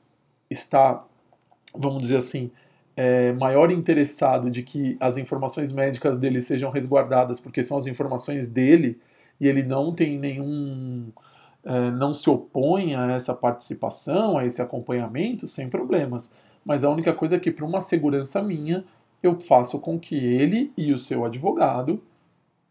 está, 0.51 1.05
vamos 1.73 2.03
dizer 2.03 2.17
assim, 2.17 2.51
é, 2.97 3.33
maior 3.33 3.71
interessado 3.71 4.51
de 4.51 4.63
que 4.63 4.97
as 5.01 5.17
informações 5.17 5.73
médicas 5.73 6.17
dele 6.19 6.43
sejam 6.43 6.71
resguardadas, 6.71 7.41
porque 7.41 7.63
são 7.63 7.77
as 7.77 7.87
informações 7.87 8.49
dele 8.49 9.01
e 9.41 9.49
ele 9.49 9.63
não 9.63 9.93
tem 9.95 10.19
nenhum. 10.19 11.11
É, 11.65 11.91
não 11.93 12.13
se 12.13 12.29
opõe 12.29 12.95
a 12.95 13.13
essa 13.13 13.35
participação, 13.35 14.37
a 14.37 14.45
esse 14.45 14.61
acompanhamento, 14.61 15.47
sem 15.47 15.69
problemas. 15.69 16.33
Mas 16.65 16.85
a 16.85 16.91
única 16.91 17.13
coisa 17.13 17.37
é 17.37 17.39
que, 17.39 17.51
para 17.51 17.65
uma 17.65 17.81
segurança 17.81 18.43
minha, 18.43 18.85
eu 19.23 19.39
faço 19.41 19.79
com 19.79 19.99
que 19.99 20.17
ele 20.17 20.73
e 20.77 20.93
o 20.93 20.99
seu 20.99 21.25
advogado 21.25 22.03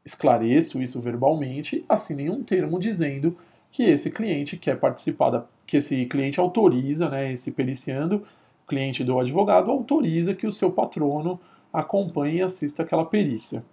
esclareço 0.05 0.81
isso 0.81 0.99
verbalmente, 0.99 1.85
assinem 1.87 2.29
um 2.29 2.43
termo 2.43 2.79
dizendo 2.79 3.37
que 3.71 3.83
esse 3.83 4.11
cliente 4.11 4.57
quer 4.57 4.79
participar, 4.79 5.29
da, 5.29 5.45
que 5.65 5.77
esse 5.77 6.05
cliente 6.05 6.39
autoriza, 6.39 7.09
né, 7.09 7.31
esse 7.31 7.51
periciando, 7.51 8.23
cliente 8.71 9.03
do 9.03 9.19
advogado, 9.19 9.69
autoriza 9.69 10.33
que 10.33 10.47
o 10.47 10.51
seu 10.51 10.71
patrono 10.71 11.37
acompanhe 11.73 12.37
e 12.37 12.41
assista 12.41 12.83
aquela 12.83 13.03
perícia. 13.05 13.65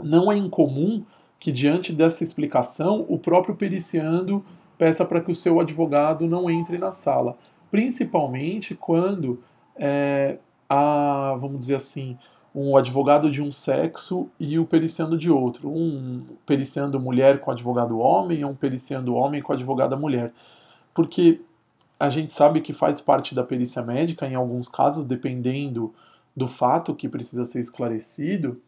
Não 0.00 0.30
é 0.30 0.36
incomum 0.36 1.02
que, 1.40 1.50
diante 1.50 1.92
dessa 1.92 2.22
explicação, 2.22 3.04
o 3.08 3.18
próprio 3.18 3.56
periciando 3.56 4.44
peça 4.78 5.04
para 5.04 5.20
que 5.20 5.32
o 5.32 5.34
seu 5.34 5.58
advogado 5.58 6.28
não 6.28 6.48
entre 6.48 6.78
na 6.78 6.92
sala, 6.92 7.36
principalmente 7.68 8.76
quando 8.76 9.42
é, 9.74 10.38
há, 10.68 11.36
vamos 11.36 11.58
dizer 11.58 11.74
assim, 11.74 12.16
um 12.54 12.76
advogado 12.76 13.28
de 13.28 13.42
um 13.42 13.50
sexo 13.50 14.28
e 14.38 14.56
o 14.56 14.64
periciando 14.64 15.18
de 15.18 15.30
outro. 15.30 15.68
Um 15.68 16.22
periciando 16.46 17.00
mulher 17.00 17.40
com 17.40 17.50
advogado 17.50 17.98
homem 17.98 18.40
e 18.40 18.44
um 18.44 18.54
periciando 18.54 19.14
homem 19.16 19.42
com 19.42 19.52
advogada 19.52 19.96
mulher. 19.96 20.32
Porque 20.94 21.40
a 22.02 22.10
gente 22.10 22.32
sabe 22.32 22.60
que 22.60 22.72
faz 22.72 23.00
parte 23.00 23.32
da 23.32 23.44
perícia 23.44 23.80
médica, 23.80 24.26
em 24.26 24.34
alguns 24.34 24.66
casos, 24.66 25.04
dependendo 25.04 25.94
do 26.34 26.48
fato 26.48 26.96
que 26.96 27.08
precisa 27.08 27.44
ser 27.44 27.60
esclarecido, 27.60 28.60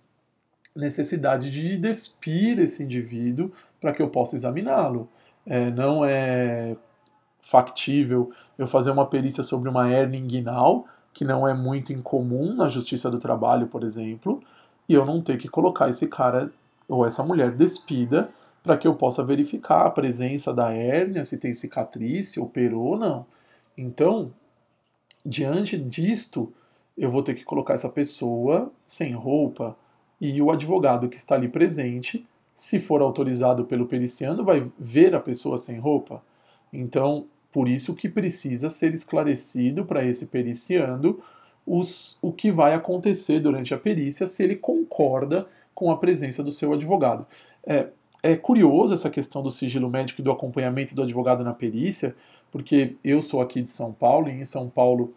necessidade 0.72 1.50
de 1.50 1.76
despir 1.76 2.60
esse 2.60 2.84
indivíduo 2.84 3.50
para 3.80 3.92
que 3.92 4.00
eu 4.00 4.08
possa 4.08 4.36
examiná-lo. 4.36 5.08
É, 5.44 5.68
não 5.68 6.04
é 6.04 6.76
factível 7.42 8.30
eu 8.56 8.68
fazer 8.68 8.92
uma 8.92 9.04
perícia 9.04 9.42
sobre 9.42 9.68
uma 9.68 9.90
hernia 9.90 10.20
inguinal 10.20 10.86
que 11.12 11.24
não 11.24 11.46
é 11.46 11.52
muito 11.52 11.92
incomum 11.92 12.54
na 12.54 12.68
justiça 12.68 13.10
do 13.10 13.18
trabalho, 13.18 13.66
por 13.66 13.82
exemplo, 13.82 14.44
e 14.88 14.94
eu 14.94 15.04
não 15.04 15.20
ter 15.20 15.38
que 15.38 15.48
colocar 15.48 15.88
esse 15.88 16.06
cara 16.06 16.52
ou 16.88 17.04
essa 17.04 17.24
mulher 17.24 17.50
despida 17.50 18.30
para 18.64 18.78
que 18.78 18.88
eu 18.88 18.94
possa 18.94 19.22
verificar 19.22 19.84
a 19.84 19.90
presença 19.90 20.52
da 20.52 20.72
hérnia, 20.72 21.22
se 21.22 21.36
tem 21.36 21.52
cicatriz, 21.52 22.30
se 22.30 22.40
operou 22.40 22.92
ou 22.92 22.98
não. 22.98 23.26
Então, 23.76 24.32
diante 25.24 25.76
disto, 25.76 26.50
eu 26.96 27.10
vou 27.10 27.22
ter 27.22 27.34
que 27.34 27.44
colocar 27.44 27.74
essa 27.74 27.90
pessoa 27.90 28.72
sem 28.86 29.12
roupa 29.12 29.76
e 30.18 30.40
o 30.40 30.50
advogado 30.50 31.10
que 31.10 31.18
está 31.18 31.34
ali 31.34 31.46
presente, 31.46 32.26
se 32.56 32.80
for 32.80 33.02
autorizado 33.02 33.66
pelo 33.66 33.84
periciando, 33.84 34.42
vai 34.42 34.66
ver 34.78 35.14
a 35.14 35.20
pessoa 35.20 35.58
sem 35.58 35.78
roupa. 35.78 36.22
Então, 36.72 37.26
por 37.52 37.68
isso 37.68 37.94
que 37.94 38.08
precisa 38.08 38.70
ser 38.70 38.94
esclarecido 38.94 39.84
para 39.84 40.06
esse 40.06 40.26
periciando 40.28 41.22
os, 41.66 42.16
o 42.22 42.32
que 42.32 42.50
vai 42.50 42.72
acontecer 42.72 43.40
durante 43.40 43.74
a 43.74 43.78
perícia 43.78 44.26
se 44.26 44.42
ele 44.42 44.56
concorda 44.56 45.46
com 45.74 45.90
a 45.90 45.98
presença 45.98 46.42
do 46.42 46.50
seu 46.50 46.72
advogado. 46.72 47.26
É, 47.66 47.88
é 48.24 48.34
curioso 48.34 48.94
essa 48.94 49.10
questão 49.10 49.42
do 49.42 49.50
sigilo 49.50 49.90
médico 49.90 50.22
e 50.22 50.24
do 50.24 50.30
acompanhamento 50.30 50.94
do 50.94 51.02
advogado 51.02 51.44
na 51.44 51.52
perícia, 51.52 52.16
porque 52.50 52.96
eu 53.04 53.20
sou 53.20 53.42
aqui 53.42 53.60
de 53.60 53.68
São 53.68 53.92
Paulo 53.92 54.30
e 54.30 54.32
em 54.32 54.46
São 54.46 54.66
Paulo 54.70 55.12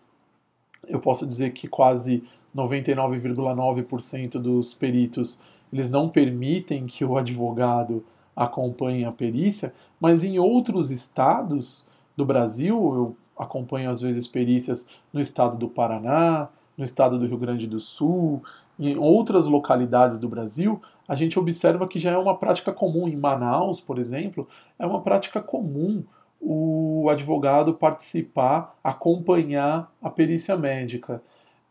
eu 0.89 1.00
posso 1.00 1.26
dizer 1.26 1.54
que 1.54 1.70
quase 1.70 2.22
99,9% 2.54 4.32
dos 4.32 4.74
peritos 4.74 5.39
eles 5.72 5.89
não 5.89 6.10
permitem 6.10 6.86
que 6.86 7.06
o 7.06 7.15
advogado 7.15 8.04
acompanhe 8.36 9.06
a 9.06 9.12
perícia, 9.12 9.74
mas 10.02 10.26
em 10.26 10.38
outros 10.38 10.91
estados 10.91 11.88
do 12.15 12.26
Brasil, 12.26 12.76
eu 12.76 13.15
acompanho 13.38 13.89
às 13.89 14.02
vezes 14.02 14.28
perícias 14.28 14.86
no 15.13 15.22
estado 15.22 15.58
do 15.58 15.70
Paraná, 15.70 16.50
no 16.78 16.84
estado 16.84 17.17
do 17.17 17.26
Rio 17.26 17.38
Grande 17.38 17.67
do 17.67 17.80
Sul, 17.80 18.43
em 18.78 18.98
outras 18.98 19.46
localidades 19.46 20.20
do 20.20 20.28
Brasil, 20.28 20.82
a 21.08 21.15
gente 21.15 21.39
observa 21.39 21.88
que 21.88 22.00
já 22.00 22.12
é 22.12 22.17
uma 22.17 22.38
prática 22.38 22.72
comum. 22.72 23.08
Em 23.08 23.15
Manaus, 23.15 23.80
por 23.80 23.98
exemplo, 23.98 24.48
é 24.78 24.86
uma 24.86 25.02
prática 25.02 25.41
comum 25.41 26.04
o 26.39 27.10
advogado 27.10 27.74
participar, 27.74 28.78
acompanhar 28.84 29.91
a 30.02 30.10
perícia 30.10 30.56
médica. 30.56 31.22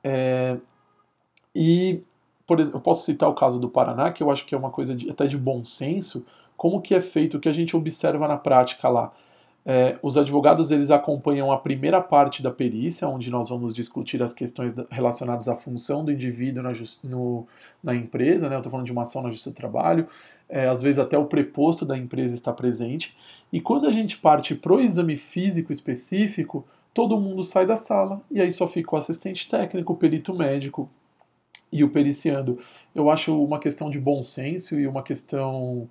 É, 0.03 0.57
e, 1.55 2.03
por 2.47 2.61
exemplo, 2.61 2.79
eu 2.79 2.83
posso 2.83 3.05
citar 3.05 3.29
o 3.29 3.35
caso 3.35 3.61
do 3.61 3.69
Paraná, 3.69 4.11
que 4.11 4.23
eu 4.23 4.31
acho 4.31 4.45
que 4.45 4.55
é 4.55 4.59
uma 4.59 4.71
coisa 4.71 4.95
de, 4.95 5.09
até 5.11 5.27
de 5.27 5.39
bom 5.39 5.65
senso, 5.65 6.25
como 6.57 6.81
que 6.81 6.95
é 6.95 7.01
feito, 7.01 7.37
o 7.37 7.41
que 7.41 7.49
a 7.49 7.53
gente 7.53 7.77
observa 7.77 8.27
na 8.27 8.37
prática 8.37 8.89
lá. 8.89 9.13
É, 9.69 9.99
os 10.01 10.17
advogados 10.17 10.71
eles 10.71 10.93
acompanham 10.93 11.51
a 11.51 11.59
primeira 11.59 12.01
parte 12.01 12.41
da 12.41 12.53
perícia, 12.53 13.09
onde 13.09 13.29
nós 13.33 13.49
vamos 13.49 13.75
discutir 13.75 14.23
as 14.23 14.33
questões 14.33 14.73
relacionadas 14.89 15.49
à 15.49 15.57
função 15.57 16.05
do 16.05 16.13
indivíduo 16.13 16.63
na, 16.63 16.71
no, 17.03 17.49
na 17.83 17.93
empresa, 17.93 18.49
né? 18.49 18.55
eu 18.55 18.61
estou 18.61 18.71
falando 18.71 18.87
de 18.87 18.93
uma 18.93 19.03
ação 19.03 19.25
na 19.25 19.31
Justiça 19.31 19.51
do 19.51 19.57
Trabalho, 19.57 20.07
é, 20.49 20.69
às 20.69 20.81
vezes 20.81 21.01
até 21.01 21.19
o 21.19 21.25
preposto 21.25 21.85
da 21.85 21.99
empresa 21.99 22.33
está 22.33 22.53
presente, 22.53 23.17
e 23.53 23.61
quando 23.61 23.89
a 23.89 23.91
gente 23.91 24.19
parte 24.19 24.55
para 24.55 24.73
o 24.73 24.81
exame 24.81 25.17
físico 25.17 25.73
específico, 25.73 26.65
todo 26.95 27.21
mundo 27.21 27.43
sai 27.43 27.67
da 27.67 27.77
sala, 27.77 28.23
e 28.31 28.41
aí 28.41 28.53
só 28.53 28.69
fica 28.69 28.95
o 28.95 28.99
assistente 28.99 29.51
técnico, 29.51 29.95
o 29.95 29.97
perito 29.97 30.33
médico 30.33 30.89
e 31.73 31.83
o 31.83 31.91
periciando. 31.91 32.61
Eu 32.95 33.11
acho 33.11 33.37
uma 33.43 33.59
questão 33.59 33.91
de 33.91 33.99
bom 33.99 34.23
senso 34.23 34.79
e 34.79 34.87
uma 34.87 35.03
questão, 35.03 35.91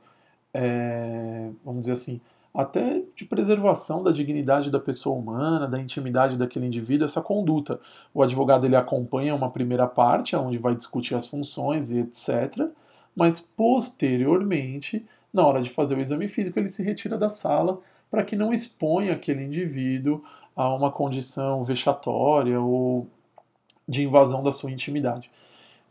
é, 0.54 1.50
vamos 1.66 1.82
dizer 1.82 1.92
assim, 1.92 2.22
até 2.56 3.04
de 3.16 3.26
preservação 3.26 4.02
da 4.02 4.12
dignidade 4.12 4.72
da 4.72 4.80
pessoa 4.80 5.18
humana, 5.18 5.68
da 5.68 5.80
intimidade 5.80 6.38
daquele 6.38 6.66
indivíduo, 6.66 7.06
essa 7.06 7.22
conduta. 7.22 7.80
O 8.14 8.24
advogado 8.24 8.66
ele 8.66 8.76
acompanha 8.76 9.36
uma 9.36 9.52
primeira 9.52 9.86
parte, 9.86 10.36
onde 10.36 10.58
vai 10.58 10.74
discutir 10.74 11.16
as 11.16 11.28
funções 11.28 11.92
e 11.92 12.00
etc., 12.00 12.70
mas 13.16 13.40
posteriormente, 13.40 15.06
na 15.34 15.46
hora 15.46 15.62
de 15.62 15.70
fazer 15.70 15.96
o 15.96 16.02
exame 16.02 16.28
físico, 16.28 16.60
ele 16.60 16.68
se 16.68 16.84
retira 16.84 17.18
da 17.18 17.30
sala 17.30 17.80
para 18.10 18.24
que 18.24 18.36
não 18.36 18.54
exponha 18.54 19.14
aquele 19.14 19.44
indivíduo 19.44 20.24
a 20.56 20.74
uma 20.74 20.92
condição 20.92 21.64
vexatória 21.64 22.60
ou 22.60 23.08
de 23.88 24.04
invasão 24.04 24.42
da 24.44 24.52
sua 24.52 24.72
intimidade. 24.72 25.30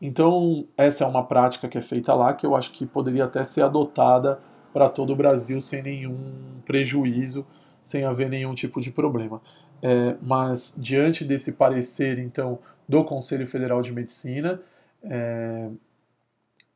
Então, 0.00 0.66
essa 0.76 1.04
é 1.04 1.06
uma 1.06 1.24
prática 1.24 1.68
que 1.68 1.78
é 1.78 1.80
feita 1.80 2.14
lá 2.14 2.32
que 2.32 2.44
eu 2.44 2.54
acho 2.56 2.72
que 2.72 2.84
poderia 2.84 3.24
até 3.24 3.44
ser 3.44 3.62
adotada 3.62 4.38
para 4.74 4.88
todo 4.88 5.12
o 5.12 5.16
Brasil 5.16 5.60
sem 5.60 5.80
nenhum 5.80 6.18
prejuízo, 6.66 7.46
sem 7.80 8.02
haver 8.04 8.28
nenhum 8.28 8.54
tipo 8.56 8.80
de 8.80 8.90
problema. 8.90 9.40
É, 9.80 10.16
mas, 10.20 10.74
diante 10.76 11.24
desse 11.24 11.52
parecer, 11.52 12.18
então, 12.18 12.58
do 12.88 13.04
Conselho 13.04 13.46
Federal 13.46 13.80
de 13.80 13.92
Medicina, 13.92 14.60
é, 15.04 15.68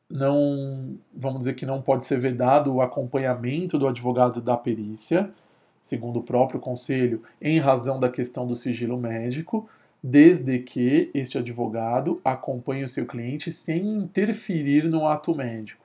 não, 0.09 0.97
vamos 1.13 1.41
dizer 1.41 1.55
que 1.55 1.67
não 1.67 1.83
pode 1.83 2.05
ser 2.05 2.21
vedado 2.21 2.73
o 2.73 2.81
acompanhamento 2.81 3.77
do 3.79 3.89
advogado 3.89 4.41
da 4.41 4.57
perícia, 4.57 5.31
segundo 5.83 6.21
o 6.21 6.23
próprio 6.23 6.61
Conselho, 6.61 7.25
em 7.43 7.59
razão 7.59 7.99
da 7.99 8.09
questão 8.09 8.47
do 8.47 8.55
sigilo 8.55 8.97
médico, 8.97 9.69
desde 10.01 10.61
que 10.61 11.11
este 11.13 11.37
advogado 11.37 12.21
acompanhe 12.25 12.85
o 12.85 12.89
seu 12.89 13.07
cliente 13.07 13.51
sem 13.51 13.85
interferir 13.85 14.85
no 14.85 15.05
ato 15.05 15.35
médico. 15.35 15.85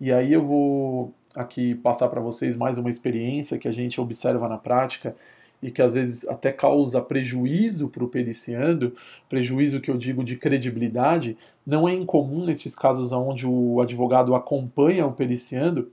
E 0.00 0.12
aí 0.12 0.32
eu 0.32 0.42
vou 0.42 1.12
aqui 1.34 1.74
passar 1.76 2.08
para 2.08 2.20
vocês 2.20 2.56
mais 2.56 2.78
uma 2.78 2.90
experiência 2.90 3.58
que 3.58 3.68
a 3.68 3.72
gente 3.72 4.00
observa 4.00 4.48
na 4.48 4.58
prática 4.58 5.14
e 5.62 5.70
que 5.70 5.82
às 5.82 5.94
vezes 5.94 6.26
até 6.26 6.50
causa 6.50 7.02
prejuízo 7.02 7.88
para 7.88 8.04
o 8.04 8.08
periciando, 8.08 8.94
prejuízo 9.28 9.80
que 9.80 9.90
eu 9.90 9.96
digo 9.96 10.24
de 10.24 10.36
credibilidade, 10.36 11.36
não 11.66 11.88
é 11.88 11.92
incomum 11.92 12.44
nesses 12.46 12.74
casos 12.74 13.12
onde 13.12 13.46
o 13.46 13.80
advogado 13.80 14.34
acompanha 14.34 15.06
o 15.06 15.12
periciando, 15.12 15.92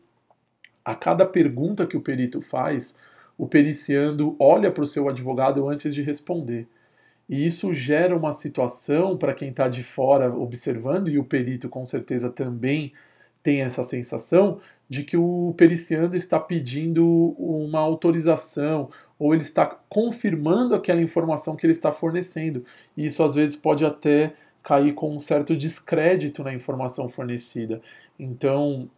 a 0.84 0.96
cada 0.96 1.26
pergunta 1.26 1.86
que 1.86 1.98
o 1.98 2.02
perito 2.02 2.42
faz, 2.42 2.96
o 3.38 3.46
periciando 3.46 4.36
olha 4.40 4.72
para 4.72 4.84
o 4.84 4.88
seu 4.88 5.10
advogado 5.10 5.68
antes 5.68 5.94
de 5.94 6.02
responder. 6.02 6.66
E 7.28 7.46
isso 7.46 7.74
gera 7.74 8.16
uma 8.16 8.32
situação 8.32 9.18
para 9.18 9.34
quem 9.34 9.50
está 9.50 9.68
de 9.68 9.84
fora 9.84 10.34
observando, 10.34 11.10
e 11.10 11.20
o 11.20 11.26
perito 11.26 11.68
com 11.68 11.84
certeza 11.84 12.30
também 12.30 12.94
tem 13.44 13.62
essa 13.62 13.84
sensação 13.84 14.60
de 14.90 15.04
que 15.04 15.18
o 15.18 15.54
periciando 15.58 16.16
está 16.16 16.40
pedindo 16.40 17.36
uma 17.38 17.80
autorização 17.80 18.90
ou 19.20 19.34
ele 19.34 19.44
está 19.44 19.66
confirmando 19.66 20.76
aquela 20.76 21.02
informação 21.02 21.56
que 21.56 21.66
ele 21.66 21.74
está 21.74 21.92
fornecendo. 21.92 22.64
E 22.96 23.06
isso 23.06 23.24
às 23.24 23.36
vezes 23.36 23.56
pode 23.56 23.84
até 23.84 24.34
cair 24.64 24.94
com 24.94 25.16
um 25.16 25.20
certo 25.20 25.56
descrédito 25.56 26.44
na 26.44 26.54
informação 26.54 27.10
fornecida. 27.10 27.82
Então, 28.20 28.90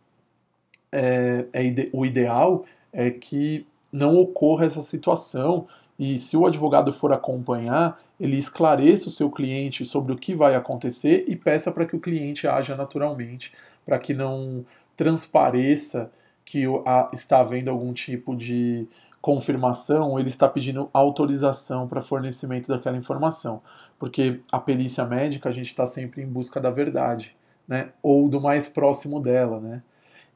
é, 0.91 1.45
é 1.53 1.89
o 1.93 2.05
ideal 2.05 2.65
é 2.91 3.11
que 3.11 3.65
não 3.91 4.17
ocorra 4.17 4.65
essa 4.65 4.81
situação 4.81 5.67
e 5.99 6.17
se 6.17 6.37
o 6.37 6.45
advogado 6.45 6.93
for 6.93 7.11
acompanhar, 7.11 7.99
ele 8.17 8.37
esclareça 8.37 9.09
o 9.09 9.11
seu 9.11 9.29
cliente 9.29 9.83
sobre 9.83 10.13
o 10.13 10.17
que 10.17 10.33
vai 10.33 10.55
acontecer 10.55 11.25
e 11.27 11.35
peça 11.35 11.71
para 11.71 11.85
que 11.85 11.95
o 11.95 11.99
cliente 11.99 12.47
haja 12.47 12.73
naturalmente, 12.75 13.51
para 13.85 13.99
que 13.99 14.13
não 14.13 14.65
transpareça 14.99 16.11
que 16.43 16.65
está 17.13 17.39
havendo 17.39 17.71
algum 17.71 17.93
tipo 17.93 18.35
de 18.35 18.85
confirmação, 19.21 20.19
ele 20.19 20.27
está 20.27 20.45
pedindo 20.49 20.89
autorização 20.91 21.87
para 21.87 22.01
fornecimento 22.01 22.67
daquela 22.67 22.97
informação, 22.97 23.61
porque 23.97 24.41
a 24.51 24.59
perícia 24.59 25.05
médica 25.05 25.47
a 25.47 25.53
gente 25.53 25.67
está 25.67 25.87
sempre 25.87 26.21
em 26.21 26.27
busca 26.27 26.59
da 26.59 26.69
verdade, 26.69 27.33
né? 27.65 27.91
Ou 28.03 28.27
do 28.27 28.41
mais 28.41 28.67
próximo 28.67 29.21
dela, 29.21 29.61
né? 29.61 29.81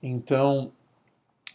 Então, 0.01 0.71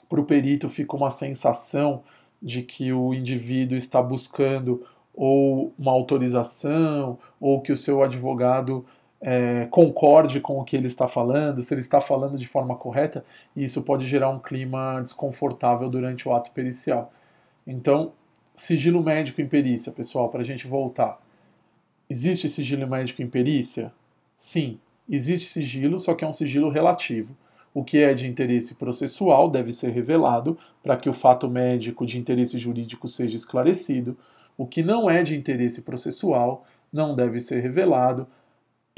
para 0.07 0.21
o 0.21 0.25
perito 0.25 0.69
fica 0.69 0.95
uma 0.95 1.11
sensação 1.11 2.03
de 2.43 2.61
que 2.61 2.93
o 2.93 3.15
indivíduo 3.15 3.79
está 3.79 4.03
buscando 4.03 4.87
ou 5.15 5.73
uma 5.79 5.93
autorização, 5.93 7.19
ou 7.41 7.63
que 7.63 7.73
o 7.73 7.77
seu 7.77 8.03
advogado 8.03 8.85
é, 9.21 9.67
concorde 9.71 10.41
com 10.41 10.59
o 10.59 10.65
que 10.65 10.77
ele 10.77 10.87
está 10.87 11.09
falando, 11.09 11.63
se 11.63 11.75
ele 11.75 11.81
está 11.81 12.01
falando 12.01 12.39
de 12.39 12.47
forma 12.47 12.77
correta, 12.77 13.25
e 13.55 13.65
isso 13.65 13.83
pode 13.83 14.07
gerar 14.07 14.31
um 14.31 14.39
clima 14.39 15.01
desconfortável 15.01 15.89
durante 15.89 16.29
o 16.29 16.35
ato 16.35 16.51
pericial. 16.53 17.13
Então, 17.67 18.13
sigilo 18.55 19.03
médico 19.03 19.41
em 19.41 19.47
perícia, 19.47 19.93
pessoal, 19.93 20.29
para 20.29 20.41
a 20.41 20.45
gente 20.45 20.67
voltar. 20.67 21.21
Existe 22.09 22.49
sigilo 22.49 22.87
médico 22.87 23.23
em 23.23 23.29
perícia? 23.29 23.93
Sim, 24.37 24.79
existe 25.09 25.49
sigilo, 25.49 25.99
só 25.99 26.15
que 26.15 26.25
é 26.25 26.29
um 26.29 26.33
sigilo 26.33 26.71
relativo. 26.71 27.37
O 27.75 27.85
que 27.85 27.99
é 27.99 28.15
de 28.15 28.27
interesse 28.27 28.75
processual 28.75 29.51
deve 29.51 29.73
ser 29.73 29.91
revelado 29.91 30.57
para 30.83 30.97
que 30.97 31.09
o 31.09 31.13
fato 31.13 31.49
médico 31.49 32.07
de 32.07 32.19
interesse 32.19 32.59
jurídico 32.59 33.07
seja 33.07 33.37
esclarecido. 33.37 34.17
O 34.57 34.67
que 34.67 34.83
não 34.83 35.09
é 35.09 35.23
de 35.23 35.37
interesse 35.37 35.83
processual 35.83 36.65
não 36.93 37.15
deve 37.15 37.39
ser 37.39 37.61
revelado. 37.61 38.27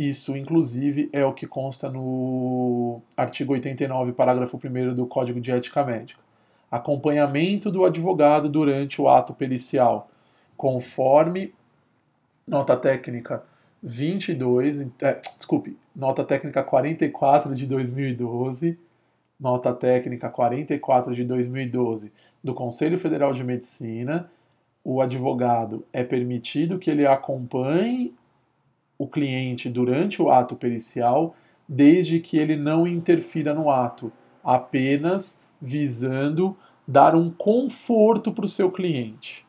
Isso, 0.01 0.35
inclusive, 0.35 1.11
é 1.13 1.23
o 1.27 1.35
que 1.35 1.47
consta 1.47 1.91
no 1.91 3.03
artigo 3.15 3.53
89, 3.53 4.13
parágrafo 4.13 4.57
1 4.57 4.95
do 4.95 5.05
Código 5.07 5.39
de 5.39 5.53
Ética 5.53 5.85
Médica. 5.85 6.23
Acompanhamento 6.71 7.71
do 7.71 7.85
advogado 7.85 8.49
durante 8.49 8.99
o 8.99 9.11
ato 9.11 9.35
pericial, 9.35 10.11
conforme 10.57 11.53
nota 12.47 12.79
técnica 12.79 13.43
22, 13.83 14.87
é, 15.03 15.21
desculpe, 15.37 15.77
nota 15.95 16.25
técnica 16.25 16.63
44 16.63 17.55
de 17.55 17.67
2012, 17.67 18.79
nota 19.39 19.71
técnica 19.75 20.31
44 20.31 21.15
de 21.15 21.25
2012 21.25 22.11
do 22.43 22.55
Conselho 22.55 22.99
Federal 22.99 23.35
de 23.35 23.45
Medicina, 23.45 24.31
o 24.83 25.03
advogado 25.03 25.85
é 25.93 26.03
permitido 26.03 26.79
que 26.79 26.91
ele 26.91 27.07
acompanhe 27.07 28.15
o 29.01 29.07
cliente 29.07 29.71
durante 29.71 30.21
o 30.21 30.31
ato 30.31 30.55
pericial, 30.55 31.35
desde 31.67 32.21
que 32.21 32.37
ele 32.37 32.55
não 32.55 32.87
interfira 32.87 33.55
no 33.55 33.71
ato, 33.71 34.13
apenas 34.45 35.43
visando 35.59 36.55
dar 36.87 37.15
um 37.15 37.31
conforto 37.31 38.31
para 38.31 38.45
o 38.45 38.49
seu 38.49 38.71
cliente, 38.71 39.47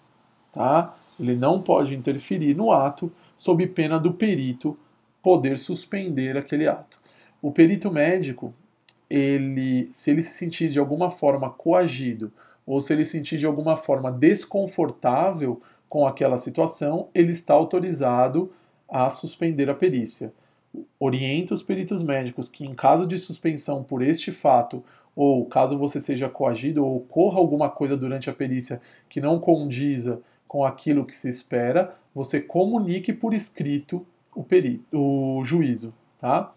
tá? 0.53 0.95
Ele 1.19 1.35
não 1.35 1.61
pode 1.61 1.93
interferir 1.93 2.55
no 2.55 2.71
ato 2.71 3.11
sob 3.37 3.67
pena 3.67 3.99
do 3.99 4.13
perito 4.13 4.79
poder 5.21 5.57
suspender 5.57 6.37
aquele 6.37 6.65
ato. 6.65 7.01
O 7.41 7.51
perito 7.51 7.91
médico, 7.91 8.53
ele, 9.09 9.89
se 9.91 10.11
ele 10.11 10.21
se 10.21 10.31
sentir 10.31 10.69
de 10.69 10.79
alguma 10.79 11.09
forma 11.09 11.49
coagido 11.49 12.31
ou 12.65 12.79
se 12.79 12.93
ele 12.93 13.03
sentir 13.03 13.37
de 13.37 13.45
alguma 13.45 13.75
forma 13.75 14.13
desconfortável 14.13 15.61
com 15.89 16.07
aquela 16.07 16.37
situação, 16.37 17.09
ele 17.13 17.33
está 17.33 17.53
autorizado 17.53 18.49
a 18.91 19.09
suspender 19.09 19.69
a 19.69 19.73
perícia. 19.73 20.33
Orienta 20.99 21.53
os 21.53 21.63
peritos 21.63 22.03
médicos 22.03 22.49
que, 22.49 22.65
em 22.65 22.75
caso 22.75 23.07
de 23.07 23.17
suspensão 23.17 23.83
por 23.83 24.01
este 24.01 24.31
fato, 24.31 24.83
ou 25.15 25.45
caso 25.45 25.77
você 25.77 25.99
seja 25.99 26.29
coagido 26.29 26.85
ou 26.85 26.97
ocorra 26.97 27.39
alguma 27.39 27.69
coisa 27.69 27.95
durante 27.95 28.29
a 28.29 28.33
perícia 28.33 28.81
que 29.09 29.21
não 29.21 29.39
condiza 29.39 30.21
com 30.47 30.65
aquilo 30.65 31.05
que 31.05 31.15
se 31.15 31.29
espera, 31.29 31.95
você 32.13 32.41
comunique 32.41 33.13
por 33.13 33.33
escrito 33.33 34.05
o, 34.35 34.43
perito, 34.43 34.83
o 34.91 35.43
juízo, 35.43 35.93
tá? 36.17 36.53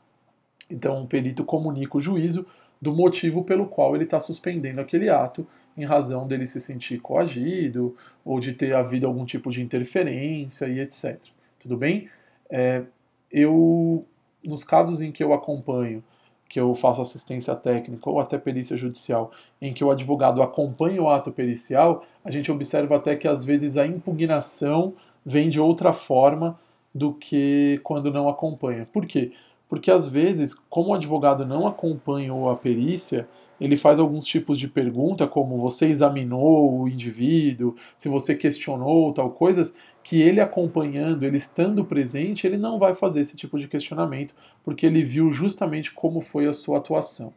Então, 0.68 1.02
o 1.02 1.06
perito 1.06 1.44
comunica 1.44 1.96
o 1.96 2.00
juízo 2.00 2.46
do 2.80 2.92
motivo 2.92 3.44
pelo 3.44 3.66
qual 3.66 3.94
ele 3.94 4.04
está 4.04 4.18
suspendendo 4.18 4.80
aquele 4.80 5.08
ato 5.08 5.46
em 5.76 5.84
razão 5.84 6.26
dele 6.26 6.46
se 6.46 6.60
sentir 6.60 6.98
coagido 6.98 7.96
ou 8.24 8.40
de 8.40 8.52
ter 8.52 8.74
havido 8.74 9.06
algum 9.06 9.24
tipo 9.24 9.50
de 9.50 9.62
interferência 9.62 10.66
e 10.66 10.80
etc. 10.80 11.20
Tudo 11.58 11.76
bem? 11.76 12.08
É, 12.56 12.84
eu, 13.32 14.06
nos 14.44 14.62
casos 14.62 15.00
em 15.00 15.10
que 15.10 15.24
eu 15.24 15.34
acompanho, 15.34 16.04
que 16.48 16.60
eu 16.60 16.72
faço 16.76 17.02
assistência 17.02 17.52
técnica 17.56 18.08
ou 18.08 18.20
até 18.20 18.38
perícia 18.38 18.76
judicial, 18.76 19.32
em 19.60 19.72
que 19.72 19.82
o 19.82 19.90
advogado 19.90 20.40
acompanha 20.40 21.02
o 21.02 21.08
ato 21.08 21.32
pericial, 21.32 22.04
a 22.24 22.30
gente 22.30 22.52
observa 22.52 22.94
até 22.94 23.16
que 23.16 23.26
às 23.26 23.44
vezes 23.44 23.76
a 23.76 23.84
impugnação 23.84 24.94
vem 25.26 25.48
de 25.48 25.58
outra 25.58 25.92
forma 25.92 26.56
do 26.94 27.12
que 27.12 27.80
quando 27.82 28.12
não 28.12 28.28
acompanha. 28.28 28.86
Por 28.92 29.04
quê? 29.04 29.32
Porque 29.68 29.90
às 29.90 30.06
vezes, 30.06 30.54
como 30.54 30.90
o 30.90 30.94
advogado 30.94 31.44
não 31.44 31.66
acompanhou 31.66 32.48
a 32.48 32.54
perícia, 32.54 33.26
ele 33.60 33.76
faz 33.76 33.98
alguns 33.98 34.24
tipos 34.26 34.60
de 34.60 34.68
pergunta, 34.68 35.26
como 35.26 35.56
você 35.56 35.86
examinou 35.86 36.82
o 36.82 36.88
indivíduo, 36.88 37.74
se 37.96 38.08
você 38.08 38.36
questionou 38.36 39.12
tal 39.12 39.30
coisas, 39.30 39.76
que 40.04 40.20
ele 40.20 40.38
acompanhando, 40.38 41.24
ele 41.24 41.38
estando 41.38 41.82
presente, 41.82 42.46
ele 42.46 42.58
não 42.58 42.78
vai 42.78 42.92
fazer 42.94 43.22
esse 43.22 43.36
tipo 43.36 43.58
de 43.58 43.66
questionamento, 43.66 44.34
porque 44.62 44.84
ele 44.84 45.02
viu 45.02 45.32
justamente 45.32 45.90
como 45.90 46.20
foi 46.20 46.46
a 46.46 46.52
sua 46.52 46.76
atuação, 46.76 47.32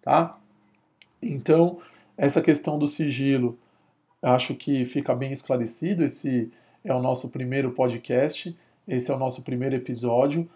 tá? 0.00 0.38
Então, 1.20 1.78
essa 2.16 2.40
questão 2.40 2.78
do 2.78 2.86
sigilo, 2.86 3.58
acho 4.22 4.54
que 4.54 4.84
fica 4.84 5.12
bem 5.16 5.32
esclarecido, 5.32 6.04
esse 6.04 6.48
é 6.84 6.94
o 6.94 7.02
nosso 7.02 7.28
primeiro 7.28 7.72
podcast, 7.72 8.56
esse 8.86 9.10
é 9.10 9.14
o 9.14 9.18
nosso 9.18 9.42
primeiro 9.42 9.74
episódio, 9.74 10.48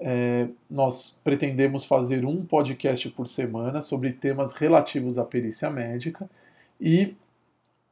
é, 0.00 0.48
nós 0.68 1.16
pretendemos 1.22 1.84
fazer 1.84 2.24
um 2.24 2.44
podcast 2.44 3.08
por 3.10 3.28
semana 3.28 3.80
sobre 3.80 4.10
temas 4.10 4.54
relativos 4.54 5.18
à 5.18 5.24
perícia 5.24 5.70
médica 5.70 6.28
e 6.80 7.14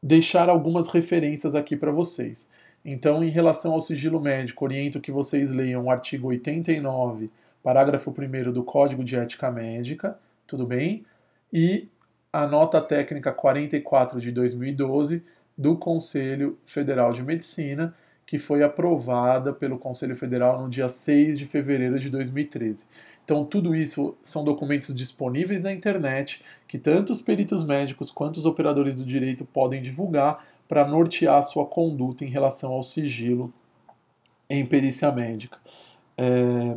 deixar 0.02 0.48
algumas 0.48 0.88
referências 0.88 1.54
aqui 1.54 1.76
para 1.76 1.92
vocês. 1.92 2.50
Então, 2.84 3.22
em 3.22 3.28
relação 3.28 3.72
ao 3.72 3.80
sigilo 3.80 4.20
médico, 4.20 4.64
oriento 4.64 5.00
que 5.00 5.12
vocês 5.12 5.52
leiam 5.52 5.84
o 5.84 5.90
artigo 5.90 6.28
89, 6.28 7.30
parágrafo 7.62 8.10
1 8.10 8.52
do 8.52 8.62
Código 8.62 9.04
de 9.04 9.16
Ética 9.16 9.50
Médica, 9.50 10.18
tudo 10.46 10.66
bem? 10.66 11.04
E 11.52 11.88
a 12.32 12.46
nota 12.46 12.80
técnica 12.80 13.32
44 13.32 14.20
de 14.20 14.30
2012 14.32 15.22
do 15.56 15.76
Conselho 15.76 16.58
Federal 16.64 17.12
de 17.12 17.22
Medicina, 17.22 17.94
que 18.24 18.38
foi 18.38 18.62
aprovada 18.62 19.52
pelo 19.52 19.78
Conselho 19.78 20.16
Federal 20.16 20.62
no 20.62 20.70
dia 20.70 20.88
6 20.88 21.38
de 21.38 21.46
fevereiro 21.46 21.98
de 21.98 22.08
2013. 22.08 22.86
Então, 23.24 23.44
tudo 23.44 23.74
isso 23.74 24.16
são 24.22 24.42
documentos 24.42 24.94
disponíveis 24.94 25.62
na 25.62 25.72
internet 25.72 26.42
que 26.66 26.78
tanto 26.78 27.12
os 27.12 27.20
peritos 27.20 27.62
médicos 27.62 28.10
quanto 28.10 28.38
os 28.38 28.46
operadores 28.46 28.94
do 28.94 29.04
direito 29.04 29.44
podem 29.44 29.82
divulgar 29.82 30.44
para 30.70 30.86
nortear 30.86 31.42
sua 31.42 31.66
conduta 31.66 32.24
em 32.24 32.28
relação 32.28 32.70
ao 32.70 32.84
sigilo 32.84 33.52
em 34.48 34.64
perícia 34.64 35.10
médica. 35.10 35.58
É, 36.16 36.76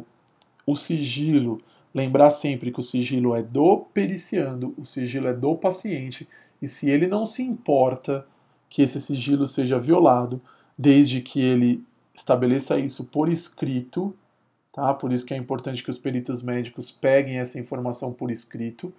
o 0.66 0.76
sigilo, 0.76 1.62
lembrar 1.94 2.32
sempre 2.32 2.72
que 2.72 2.80
o 2.80 2.84
sigilo 2.84 3.36
é 3.36 3.44
do 3.44 3.86
periciando, 3.94 4.74
o 4.80 4.84
sigilo 4.84 5.28
é 5.28 5.34
do 5.34 5.56
paciente, 5.56 6.28
e 6.60 6.68
se 6.68 6.90
ele 6.90 7.06
não 7.06 7.24
se 7.24 7.44
importa 7.44 8.26
que 8.68 8.82
esse 8.82 9.00
sigilo 9.00 9.46
seja 9.46 9.80
violado, 9.80 10.42
desde 10.76 11.22
que 11.22 11.40
ele 11.40 11.84
estabeleça 12.16 12.80
isso 12.80 13.06
por 13.06 13.30
escrito, 13.30 14.16
tá? 14.72 14.92
Por 14.96 15.14
isso 15.14 15.24
que 15.24 15.36
é 15.36 15.38
importante 15.38 15.84
que 15.84 15.92
os 15.92 16.00
peritos 16.00 16.42
médicos 16.42 16.90
peguem 16.90 17.38
essa 17.38 17.60
informação 17.60 18.12
por 18.12 18.32
escrito. 18.32 18.92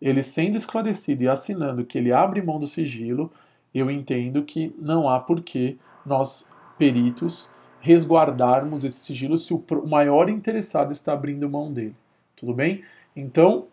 Ele 0.00 0.20
sendo 0.20 0.56
esclarecido 0.56 1.22
e 1.22 1.28
assinando 1.28 1.84
que 1.84 1.96
ele 1.96 2.10
abre 2.10 2.42
mão 2.42 2.58
do 2.58 2.66
sigilo, 2.66 3.30
eu 3.74 3.90
entendo 3.90 4.42
que 4.42 4.74
não 4.78 5.08
há 5.08 5.18
por 5.18 5.40
que 5.40 5.78
nós, 6.04 6.50
peritos, 6.78 7.50
resguardarmos 7.80 8.84
esse 8.84 9.00
sigilo 9.00 9.36
se 9.36 9.52
o 9.52 9.62
maior 9.86 10.28
interessado 10.28 10.92
está 10.92 11.12
abrindo 11.12 11.48
mão 11.50 11.72
dele. 11.72 11.96
Tudo 12.36 12.54
bem? 12.54 12.82
Então, 13.14 13.66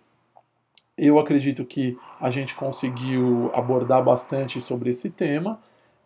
eu 0.98 1.18
acredito 1.18 1.64
que 1.64 1.98
a 2.20 2.30
gente 2.30 2.56
conseguiu 2.56 3.52
abordar 3.54 4.04
bastante 4.04 4.60
sobre 4.60 4.90
esse 4.90 5.10
tema 5.10 5.60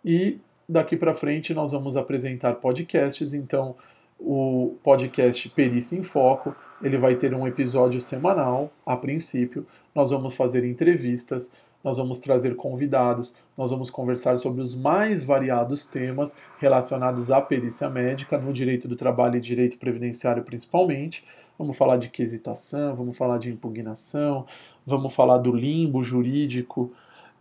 e 0.04 0.40
daqui 0.68 0.96
para 0.96 1.14
frente 1.14 1.54
nós 1.54 1.72
vamos 1.72 1.98
apresentar 1.98 2.56
podcasts, 2.56 3.34
então 3.34 3.76
o 4.20 4.78
podcast 4.84 5.50
Perícia 5.50 5.98
em 5.98 6.04
Foco, 6.04 6.56
ele 6.82 6.98
vai 6.98 7.16
ter 7.16 7.34
um 7.34 7.48
episódio 7.48 8.00
semanal, 8.00 8.72
a 8.86 8.96
princípio, 8.96 9.66
nós 9.94 10.12
vamos 10.12 10.36
fazer 10.36 10.64
entrevistas, 10.64 11.52
nós 11.84 11.98
vamos 11.98 12.20
trazer 12.20 12.56
convidados, 12.56 13.36
nós 13.58 13.70
vamos 13.70 13.90
conversar 13.90 14.38
sobre 14.38 14.62
os 14.62 14.74
mais 14.74 15.24
variados 15.24 15.86
temas 15.86 16.38
relacionados 16.58 17.30
à 17.30 17.42
perícia 17.42 17.90
médica, 17.90 18.38
no 18.38 18.54
direito 18.54 18.88
do 18.88 18.96
trabalho 18.96 19.38
e 19.38 19.42
direito 19.42 19.78
previdenciário 19.78 20.44
principalmente. 20.44 21.26
Vamos 21.60 21.78
falar 21.78 21.98
de 21.98 22.10
quesitação, 22.10 22.96
vamos 22.96 23.18
falar 23.18 23.38
de 23.38 23.52
impugnação, 23.52 24.46
vamos 24.86 25.14
falar 25.14 25.38
do 25.40 25.52
limbo 25.52 26.02
jurídico, 26.04 26.92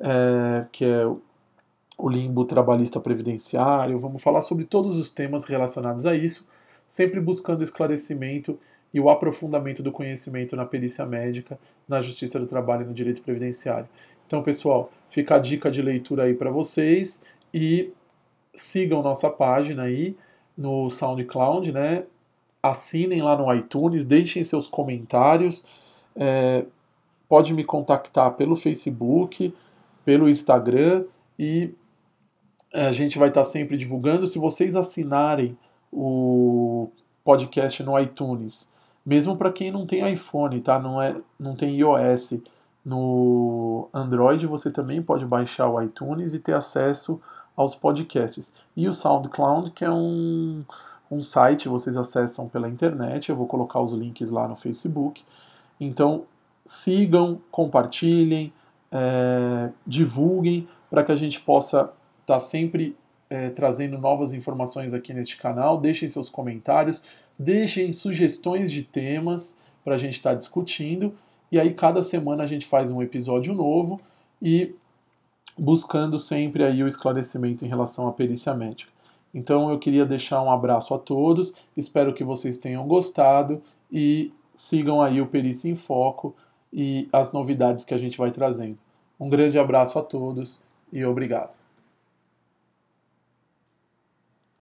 é, 0.00 0.66
que 0.72 0.84
é 0.84 1.06
o 1.96 2.08
limbo 2.08 2.44
trabalhista 2.44 2.98
previdenciário, 2.98 3.96
vamos 3.98 4.20
falar 4.20 4.40
sobre 4.40 4.64
todos 4.64 4.96
os 4.96 5.10
temas 5.10 5.44
relacionados 5.44 6.04
a 6.04 6.16
isso, 6.16 6.48
sempre 6.88 7.20
buscando 7.20 7.62
esclarecimento 7.62 8.58
e 8.92 9.00
o 9.00 9.08
aprofundamento 9.08 9.82
do 9.82 9.90
conhecimento 9.90 10.54
na 10.54 10.66
perícia 10.66 11.06
médica, 11.06 11.58
na 11.88 12.00
justiça 12.00 12.38
do 12.38 12.46
trabalho 12.46 12.82
e 12.82 12.86
no 12.86 12.92
direito 12.92 13.22
previdenciário. 13.22 13.88
Então, 14.26 14.42
pessoal, 14.42 14.90
fica 15.08 15.36
a 15.36 15.38
dica 15.38 15.70
de 15.70 15.82
leitura 15.82 16.24
aí 16.24 16.34
para 16.34 16.50
vocês 16.50 17.24
e 17.52 17.92
sigam 18.54 19.02
nossa 19.02 19.30
página 19.30 19.82
aí 19.82 20.16
no 20.56 20.88
SoundCloud, 20.88 21.72
né? 21.72 22.04
Assinem 22.62 23.20
lá 23.20 23.36
no 23.36 23.52
iTunes, 23.52 24.04
deixem 24.06 24.44
seus 24.44 24.68
comentários. 24.68 25.64
É, 26.14 26.64
pode 27.28 27.52
me 27.54 27.64
contactar 27.64 28.32
pelo 28.34 28.54
Facebook, 28.54 29.54
pelo 30.04 30.28
Instagram 30.28 31.04
e 31.38 31.74
a 32.72 32.92
gente 32.92 33.18
vai 33.18 33.28
estar 33.28 33.44
sempre 33.44 33.76
divulgando. 33.76 34.26
Se 34.26 34.38
vocês 34.38 34.76
assinarem 34.76 35.56
o 35.90 36.90
podcast 37.24 37.82
no 37.82 37.98
iTunes, 37.98 38.72
mesmo 39.04 39.36
para 39.36 39.52
quem 39.52 39.70
não 39.70 39.86
tem 39.86 40.10
iPhone, 40.12 40.60
tá? 40.60 40.78
Não 40.78 41.00
é, 41.00 41.16
não 41.38 41.54
tem 41.54 41.76
iOS. 41.76 42.42
No 42.84 43.88
Android 43.92 44.46
você 44.46 44.70
também 44.70 45.02
pode 45.02 45.24
baixar 45.24 45.68
o 45.68 45.80
iTunes 45.80 46.34
e 46.34 46.38
ter 46.38 46.54
acesso 46.54 47.20
aos 47.56 47.74
podcasts. 47.74 48.54
E 48.76 48.88
o 48.88 48.92
SoundCloud, 48.92 49.70
que 49.70 49.84
é 49.84 49.90
um, 49.90 50.64
um 51.10 51.22
site, 51.22 51.68
vocês 51.68 51.96
acessam 51.96 52.48
pela 52.48 52.68
internet. 52.68 53.28
Eu 53.28 53.36
vou 53.36 53.46
colocar 53.46 53.80
os 53.80 53.92
links 53.92 54.30
lá 54.30 54.48
no 54.48 54.56
Facebook. 54.56 55.24
Então 55.80 56.24
sigam, 56.64 57.40
compartilhem, 57.50 58.52
é, 58.90 59.70
divulguem 59.86 60.66
para 60.90 61.02
que 61.02 61.12
a 61.12 61.16
gente 61.16 61.40
possa 61.40 61.92
está 62.22 62.38
sempre 62.38 62.96
é, 63.28 63.50
trazendo 63.50 63.98
novas 63.98 64.32
informações 64.32 64.94
aqui 64.94 65.12
neste 65.12 65.36
canal. 65.36 65.78
Deixem 65.78 66.08
seus 66.08 66.28
comentários, 66.28 67.02
deixem 67.38 67.92
sugestões 67.92 68.70
de 68.70 68.82
temas 68.82 69.58
para 69.84 69.94
a 69.94 69.98
gente 69.98 70.16
estar 70.16 70.30
tá 70.30 70.36
discutindo. 70.36 71.14
E 71.52 71.60
aí, 71.60 71.74
cada 71.74 72.02
semana 72.02 72.44
a 72.44 72.46
gente 72.46 72.66
faz 72.66 72.90
um 72.90 73.02
episódio 73.02 73.52
novo 73.54 74.00
e 74.40 74.74
buscando 75.56 76.18
sempre 76.18 76.64
aí 76.64 76.82
o 76.82 76.86
esclarecimento 76.86 77.62
em 77.62 77.68
relação 77.68 78.08
à 78.08 78.12
perícia 78.12 78.54
médica. 78.54 78.90
Então 79.34 79.70
eu 79.70 79.78
queria 79.78 80.06
deixar 80.06 80.42
um 80.42 80.50
abraço 80.50 80.94
a 80.94 80.98
todos, 80.98 81.54
espero 81.76 82.14
que 82.14 82.24
vocês 82.24 82.56
tenham 82.56 82.86
gostado 82.86 83.62
e 83.90 84.32
sigam 84.54 85.02
aí 85.02 85.20
o 85.20 85.26
Perícia 85.26 85.70
em 85.70 85.74
Foco 85.74 86.34
e 86.72 87.06
as 87.12 87.32
novidades 87.32 87.84
que 87.84 87.94
a 87.94 87.98
gente 87.98 88.16
vai 88.16 88.30
trazendo. 88.30 88.78
Um 89.20 89.28
grande 89.28 89.58
abraço 89.58 89.98
a 89.98 90.02
todos 90.02 90.60
e 90.90 91.04
obrigado. 91.04 91.61